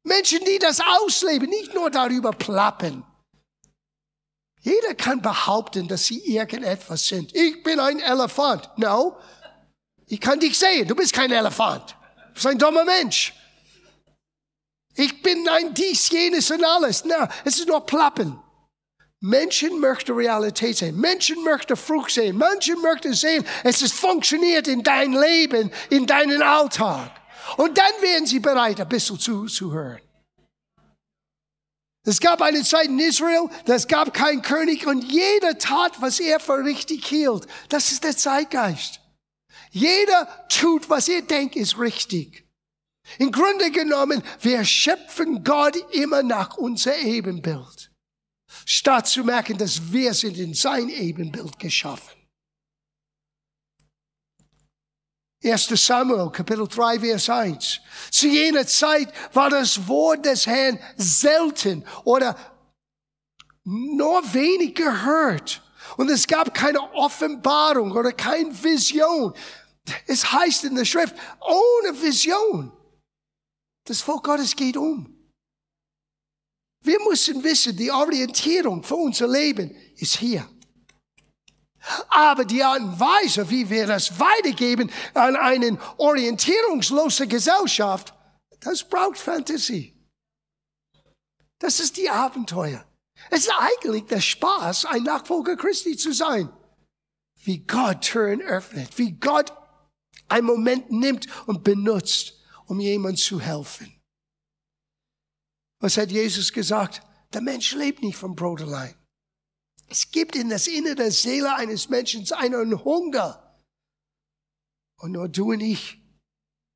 Menschen, 0.03 0.39
die 0.45 0.57
das 0.57 0.79
ausleben, 0.79 1.49
nicht 1.49 1.75
nur 1.75 1.91
darüber 1.91 2.31
plappen. 2.31 3.03
Jeder 4.61 4.93
kann 4.95 5.21
behaupten, 5.21 5.87
dass 5.87 6.05
sie 6.05 6.19
irgendetwas 6.19 7.07
sind. 7.07 7.35
Ich 7.35 7.63
bin 7.63 7.79
ein 7.79 7.99
Elefant. 7.99 8.69
No. 8.77 9.17
Ich 10.05 10.19
kann 10.19 10.39
dich 10.39 10.57
sehen. 10.57 10.87
Du 10.87 10.95
bist 10.95 11.13
kein 11.13 11.31
Elefant. 11.31 11.95
Du 12.27 12.33
bist 12.33 12.47
ein 12.47 12.57
dummer 12.57 12.85
Mensch. 12.85 13.33
Ich 14.95 15.21
bin 15.21 15.47
ein 15.49 15.73
dies, 15.73 16.09
jenes 16.09 16.51
und 16.51 16.63
alles. 16.63 17.03
Na, 17.05 17.17
no, 17.17 17.27
es 17.45 17.57
ist 17.57 17.67
nur 17.67 17.85
Plappen. 17.85 18.39
Menschen 19.19 19.79
möchten 19.79 20.13
Realität 20.13 20.77
sehen. 20.77 20.99
Menschen 20.99 21.43
möchten 21.43 21.75
Frucht 21.75 22.11
sehen. 22.11 22.37
Menschen 22.37 22.81
möchten 22.81 23.13
sehen, 23.13 23.45
es 23.63 23.81
ist 23.81 23.93
funktioniert 23.93 24.67
in 24.67 24.83
dein 24.83 25.13
Leben, 25.13 25.71
in 25.89 26.05
deinen 26.05 26.41
Alltag. 26.41 27.11
Und 27.57 27.77
dann 27.77 27.93
werden 28.01 28.25
sie 28.25 28.39
bereit, 28.39 28.79
ein 28.81 28.89
bisschen 28.89 29.19
zuzuhören. 29.19 30.01
Es 32.03 32.19
gab 32.19 32.41
eine 32.41 32.63
Zeit 32.63 32.87
in 32.87 32.99
Israel, 32.99 33.47
das 33.65 33.87
gab 33.87 34.13
keinen 34.13 34.41
König 34.41 34.87
und 34.87 35.03
jeder 35.03 35.57
tat, 35.59 36.01
was 36.01 36.19
er 36.19 36.39
für 36.39 36.63
richtig 36.63 37.05
hielt. 37.05 37.45
Das 37.69 37.91
ist 37.91 38.03
der 38.03 38.17
Zeitgeist. 38.17 38.99
Jeder 39.69 40.27
tut, 40.49 40.89
was 40.89 41.07
er 41.07 41.21
denkt, 41.21 41.55
ist 41.55 41.77
richtig. 41.77 42.47
Im 43.19 43.31
Grunde 43.31 43.71
genommen, 43.71 44.23
wir 44.41 44.65
schöpfen 44.65 45.43
Gott 45.43 45.75
immer 45.93 46.23
nach 46.23 46.57
unser 46.57 46.97
Ebenbild, 46.97 47.91
statt 48.65 49.07
zu 49.07 49.23
merken, 49.23 49.57
dass 49.57 49.91
wir 49.91 50.13
sind 50.13 50.37
in 50.37 50.53
sein 50.53 50.89
Ebenbild 50.89 51.59
geschaffen. 51.59 52.20
1. 55.43 55.69
Samuel, 55.69 56.29
Kapitel 56.29 56.67
3, 56.67 56.99
Vers 56.99 57.29
1. 57.29 57.79
Zu 58.11 58.27
jener 58.27 58.67
Zeit 58.67 59.11
war 59.33 59.49
das 59.49 59.87
Wort 59.87 60.25
des 60.25 60.45
Herrn 60.45 60.79
selten 60.97 61.83
oder 62.03 62.37
nur 63.63 64.21
wenig 64.33 64.75
gehört. 64.75 65.63
Und 65.97 66.09
es 66.09 66.27
gab 66.27 66.53
keine 66.53 66.79
Offenbarung 66.93 67.91
oder 67.91 68.11
keine 68.11 68.51
Vision. 68.63 69.33
Es 70.05 70.31
heißt 70.31 70.65
in 70.65 70.75
der 70.75 70.85
Schrift, 70.85 71.15
ohne 71.39 71.99
Vision. 71.99 72.71
Das 73.85 74.01
Volk 74.01 74.23
Gottes 74.23 74.55
geht 74.55 74.77
um. 74.77 75.07
Wir 76.83 76.99
müssen 77.07 77.43
wissen, 77.43 77.75
die 77.75 77.91
Orientierung 77.91 78.83
für 78.83 78.95
unser 78.95 79.27
Leben 79.27 79.75
ist 79.95 80.17
hier. 80.17 80.47
Aber 82.09 82.45
die 82.45 82.63
Art 82.63 82.79
und 82.79 82.99
Weise, 82.99 83.49
wie 83.49 83.69
wir 83.69 83.87
das 83.87 84.19
weitergeben 84.19 84.91
an 85.13 85.35
eine 85.35 85.79
orientierungslose 85.97 87.27
Gesellschaft, 87.27 88.13
das 88.59 88.83
braucht 88.83 89.17
Fantasie. 89.17 89.95
Das 91.59 91.79
ist 91.79 91.97
die 91.97 92.09
Abenteuer. 92.09 92.85
Es 93.29 93.41
ist 93.41 93.53
eigentlich 93.57 94.05
der 94.05 94.21
Spaß, 94.21 94.85
ein 94.85 95.03
Nachfolger 95.03 95.55
Christi 95.55 95.95
zu 95.95 96.11
sein. 96.11 96.51
Wie 97.43 97.59
Gott 97.59 98.01
Türen 98.01 98.41
öffnet, 98.41 98.97
wie 98.97 99.13
Gott 99.13 99.51
einen 100.27 100.47
Moment 100.47 100.91
nimmt 100.91 101.27
und 101.47 101.63
benutzt, 101.63 102.33
um 102.65 102.79
jemand 102.79 103.19
zu 103.19 103.39
helfen. 103.39 104.01
Was 105.79 105.97
hat 105.97 106.11
Jesus 106.11 106.53
gesagt? 106.53 107.01
Der 107.33 107.41
Mensch 107.41 107.73
lebt 107.73 108.01
nicht 108.01 108.17
vom 108.17 108.35
Brot 108.35 108.61
allein. 108.61 108.95
Es 109.91 110.09
gibt 110.09 110.37
in 110.37 110.47
das 110.47 110.67
Innere 110.67 110.95
der 110.95 111.11
Seele 111.11 111.53
eines 111.53 111.89
Menschen 111.89 112.25
einen 112.31 112.81
Hunger. 112.85 113.57
Und 115.01 115.11
nur 115.11 115.27
du 115.27 115.51
und 115.51 115.59
ich 115.59 115.99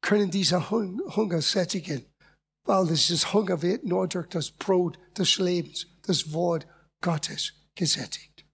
können 0.02 0.30
diesen 0.30 0.70
Hunger 0.70 1.42
sättigen, 1.42 2.06
weil 2.66 2.88
dieses 2.88 3.32
Hunger 3.32 3.62
wird 3.62 3.86
nur 3.86 4.06
durch 4.10 4.28
das 4.28 4.52
Brot 4.52 5.00
des 5.18 5.38
Lebens, 5.38 5.88
das 6.02 6.34
Wort 6.34 6.68
Gottes 7.02 7.54
gesättigt. 7.74 8.46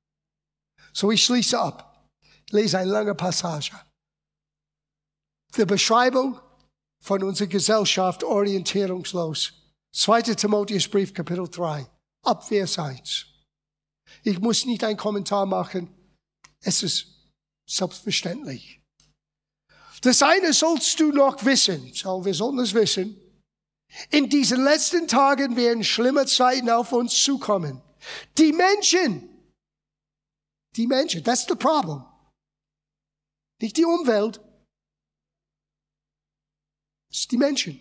So 0.93 1.09
ich 1.09 1.23
schließe 1.23 1.59
ab. 1.59 2.07
Ich 2.45 2.53
lese 2.53 2.77
eine 2.77 2.91
lange 2.91 3.15
Passage. 3.15 3.73
Die 5.57 5.65
Beschreibung 5.65 6.39
von 7.03 7.23
unserer 7.23 7.47
Gesellschaft 7.47 8.23
orientierungslos. 8.23 9.53
2. 9.95 10.21
Timotheusbrief, 10.21 11.15
Kapitel 11.15 11.49
3, 11.49 11.89
ab 12.23 12.47
Vers 12.47 12.77
1. 12.77 13.30
Ich 14.23 14.39
muss 14.39 14.65
nicht 14.65 14.83
einen 14.83 14.97
Kommentar 14.97 15.45
machen. 15.45 15.93
Es 16.61 16.83
ist 16.83 17.07
selbstverständlich. 17.67 18.81
Das 20.01 20.21
eine 20.21 20.53
sollst 20.53 20.99
du 20.99 21.11
noch 21.11 21.43
wissen. 21.45 21.93
So, 21.93 22.25
wir 22.25 22.33
sollten 22.33 22.59
es 22.59 22.73
wissen. 22.73 23.17
In 24.09 24.29
diesen 24.29 24.63
letzten 24.63 25.07
Tagen 25.07 25.55
werden 25.55 25.83
schlimme 25.83 26.25
Zeiten 26.25 26.69
auf 26.69 26.91
uns 26.91 27.23
zukommen. 27.23 27.81
Die 28.37 28.53
Menschen, 28.53 29.29
die 30.75 30.87
Menschen, 30.87 31.23
that's 31.23 31.45
the 31.47 31.55
problem. 31.55 32.03
Nicht 33.61 33.77
die 33.77 33.85
Umwelt. 33.85 34.39
Es 37.11 37.19
ist 37.19 37.31
die 37.31 37.37
Menschen. 37.37 37.79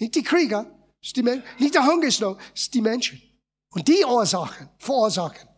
Nicht 0.00 0.14
die 0.14 0.22
Krieger, 0.22 0.66
es 1.00 1.08
ist 1.08 1.16
die 1.16 1.22
Menschen. 1.22 1.44
Nicht 1.58 1.74
der 1.74 1.86
Hungersnot, 1.86 2.40
es 2.54 2.62
ist 2.62 2.74
die 2.74 2.80
Menschen. 2.80 3.22
Und 3.74 3.88
die 3.88 4.04
Ursachen, 4.04 4.68
verursachen. 4.78 5.48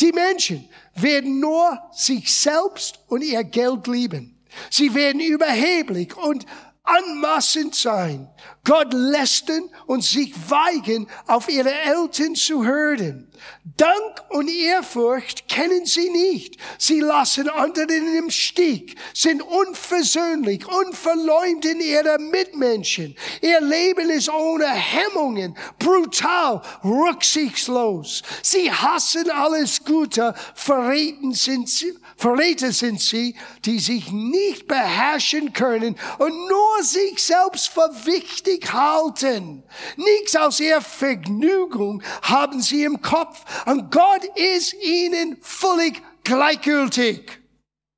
Die 0.00 0.12
Menschen 0.12 0.68
werden 0.96 1.38
nur 1.38 1.78
sich 1.92 2.32
selbst 2.32 2.98
und 3.06 3.22
ihr 3.22 3.44
Geld 3.44 3.86
lieben. 3.86 4.44
Sie 4.70 4.92
werden 4.94 5.20
überheblich 5.20 6.16
und 6.16 6.44
anmaßend 6.84 7.74
sein, 7.74 8.28
Gott 8.62 8.92
lästern 8.92 9.68
und 9.86 10.04
sich 10.04 10.32
weigern, 10.48 11.06
auf 11.26 11.48
ihre 11.48 11.72
Eltern 11.72 12.34
zu 12.34 12.64
hören. 12.64 13.30
Dank 13.76 14.22
und 14.30 14.48
Ehrfurcht 14.48 15.48
kennen 15.48 15.84
sie 15.86 16.08
nicht. 16.10 16.56
Sie 16.78 17.00
lassen 17.00 17.48
anderen 17.48 18.16
im 18.16 18.30
Stich, 18.30 18.94
sind 19.12 19.42
unversöhnlich, 19.42 20.66
unverleumd 20.66 21.64
in 21.64 21.80
ihrer 21.80 22.18
Mitmenschen. 22.18 23.16
Ihr 23.42 23.60
Leben 23.60 24.10
ist 24.10 24.30
ohne 24.30 24.66
Hemmungen, 24.66 25.56
brutal, 25.78 26.62
rücksichtslos. 26.84 28.22
Sie 28.42 28.70
hassen 28.70 29.30
alles 29.30 29.84
Gute, 29.84 30.34
verräten 30.54 31.32
sind 31.32 31.68
sie, 31.68 31.94
Verräter 32.16 32.72
sind 32.72 33.00
sie, 33.00 33.36
die 33.64 33.78
sich 33.78 34.10
nicht 34.12 34.66
beherrschen 34.66 35.52
können 35.52 35.96
und 36.18 36.48
nur 36.48 36.82
sich 36.82 37.22
selbst 37.22 37.68
für 37.68 37.90
wichtig 38.04 38.72
halten. 38.72 39.64
Nichts 39.96 40.36
aus 40.36 40.60
ihrer 40.60 40.80
Vergnügung 40.80 42.02
haben 42.22 42.62
sie 42.62 42.84
im 42.84 43.02
Kopf 43.02 43.44
und 43.66 43.90
Gott 43.90 44.24
ist 44.36 44.74
ihnen 44.74 45.38
völlig 45.42 46.02
gleichgültig. 46.22 47.40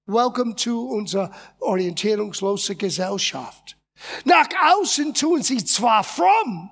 Welcome 0.06 0.54
to 0.54 0.80
unserer 0.80 1.30
orientierungslosen 1.58 2.78
Gesellschaft. 2.78 3.76
Nach 4.24 4.48
außen 4.78 5.14
tun 5.14 5.42
sie 5.42 5.64
zwar 5.64 6.04
fromm, 6.04 6.70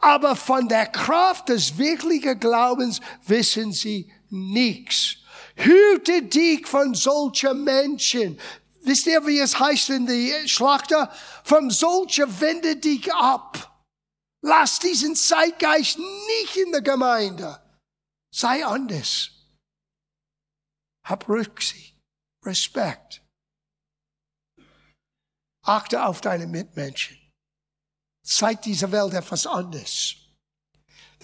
aber 0.00 0.34
von 0.34 0.68
der 0.68 0.86
Kraft 0.86 1.50
des 1.50 1.78
wirklichen 1.78 2.40
Glaubens 2.40 3.00
wissen 3.26 3.72
sie 3.72 4.10
nichts. 4.28 5.18
Hüte 5.56 6.22
dich 6.22 6.66
von 6.66 6.94
solchen 6.94 7.64
Menschen. 7.64 8.40
Wisst 8.82 9.06
ihr, 9.06 9.26
wie 9.26 9.38
es 9.38 9.58
heißt 9.58 9.90
in 9.90 10.06
die 10.06 10.48
Schlachter? 10.48 11.10
Von 11.44 11.70
solchen 11.70 12.40
wende 12.40 12.76
dich 12.76 13.12
ab. 13.12 13.70
Lass 14.42 14.78
diesen 14.78 15.16
Zeitgeist 15.16 15.98
nicht 15.98 16.56
in 16.56 16.72
der 16.72 16.82
Gemeinde. 16.82 17.60
Sei 18.30 18.64
anders. 18.64 19.30
Hab 21.04 21.28
Rücksicht, 21.28 21.96
Respekt. 22.44 23.22
Achte 25.62 26.04
auf 26.04 26.20
deine 26.20 26.46
Mitmenschen. 26.46 27.18
Zeig 28.22 28.62
dieser 28.62 28.90
Welt 28.92 29.14
etwas 29.14 29.46
anderes. 29.46 30.23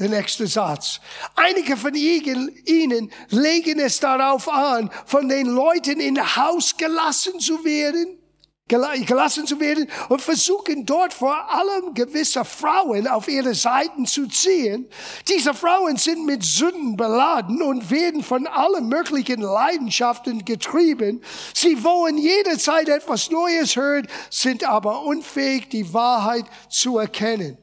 Der 0.00 0.08
nächste 0.08 0.46
Satz. 0.46 0.98
Einige 1.36 1.76
von 1.76 1.94
ihnen 1.94 3.12
legen 3.28 3.78
es 3.80 4.00
darauf 4.00 4.48
an, 4.48 4.90
von 5.04 5.28
den 5.28 5.46
Leuten 5.46 6.00
in 6.00 6.18
Haus 6.36 6.74
gelassen 6.78 7.38
zu 7.38 7.62
werden, 7.66 8.18
gelassen 8.66 9.46
zu 9.46 9.60
werden 9.60 9.90
und 10.08 10.22
versuchen 10.22 10.86
dort 10.86 11.12
vor 11.12 11.50
allem 11.50 11.92
gewisse 11.92 12.46
Frauen 12.46 13.08
auf 13.08 13.28
ihre 13.28 13.54
Seiten 13.54 14.06
zu 14.06 14.26
ziehen. 14.26 14.88
Diese 15.28 15.52
Frauen 15.52 15.98
sind 15.98 16.24
mit 16.24 16.44
Sünden 16.44 16.96
beladen 16.96 17.60
und 17.60 17.90
werden 17.90 18.22
von 18.22 18.46
allen 18.46 18.88
möglichen 18.88 19.42
Leidenschaften 19.42 20.46
getrieben. 20.46 21.22
Sie 21.52 21.84
wollen 21.84 22.16
jederzeit 22.16 22.88
etwas 22.88 23.30
Neues 23.30 23.76
hören, 23.76 24.08
sind 24.30 24.64
aber 24.64 25.02
unfähig, 25.02 25.68
die 25.68 25.92
Wahrheit 25.92 26.46
zu 26.70 26.96
erkennen. 26.96 27.58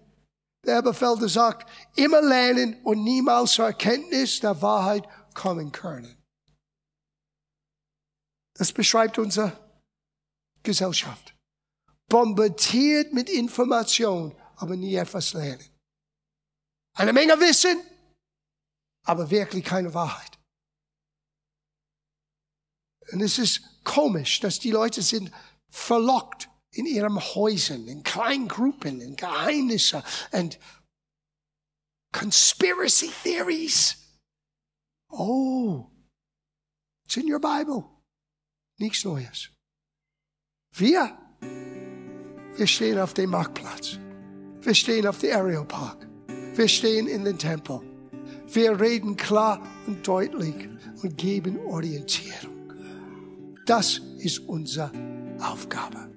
Der 0.68 0.82
Befehlter 0.82 1.30
sagt, 1.30 1.68
immer 1.96 2.22
lernen 2.22 2.80
und 2.84 3.04
niemals 3.04 3.54
zur 3.54 3.66
Erkenntnis 3.66 4.42
der 4.42 4.62
Wahrheit 4.62 5.08
kommen 5.34 5.72
können. 5.72 6.22
Das 8.56 8.74
beschreibt 8.74 9.18
unsere 9.18 9.54
Gesellschaft. 10.64 11.34
Bombardiert 12.10 13.14
mit 13.14 13.30
Information, 13.30 14.36
aber 14.58 14.76
nie 14.76 14.96
etwas 14.96 15.34
lernen. 15.34 15.66
Eine 16.96 17.14
Menge 17.14 17.40
Wissen, 17.40 17.82
aber 19.06 19.30
wirklich 19.30 19.64
keine 19.64 19.94
Wahrheit. 19.94 20.38
Und 23.14 23.22
es 23.22 23.38
ist 23.38 23.62
komisch, 23.86 24.42
dass 24.42 24.60
die 24.60 24.72
Leute 24.72 25.02
sind 25.02 25.32
verlockt 25.70 26.47
in 26.72 26.86
ihren 26.86 27.20
Häusern, 27.20 27.88
in 27.88 28.04
kleinen 28.04 28.48
Gruppen, 28.48 29.02
in 29.02 29.16
Geheimnisse 29.16 30.04
und 30.32 30.60
conspiracy 32.12 33.12
theories. 33.24 33.96
Oh, 35.10 35.90
it's 37.06 37.18
in 37.18 37.32
your 37.32 37.40
Bible. 37.40 37.86
Nichts 38.80 39.04
Neues. 39.06 39.50
Wir, 40.76 41.18
wir 42.56 42.68
stehen 42.68 43.00
auf 43.00 43.14
dem 43.14 43.32
Marktplatz. 43.32 43.98
Wir 44.62 44.76
stehen 44.76 45.08
auf 45.08 45.20
dem 45.20 45.36
Aeropark. 45.36 46.08
Wir 46.56 46.68
stehen 46.68 47.08
in 47.08 47.24
den 47.24 47.38
Tempel. 47.38 47.82
Wir 48.48 48.80
reden 48.80 49.16
klar 49.16 49.62
und 49.88 50.08
deutlich 50.08 50.70
und 51.02 51.18
geben 51.18 51.58
Orientierung. 51.66 52.74
Das 53.66 54.00
ist 54.20 54.40
unsere 54.40 54.92
Aufgabe. 55.40 56.17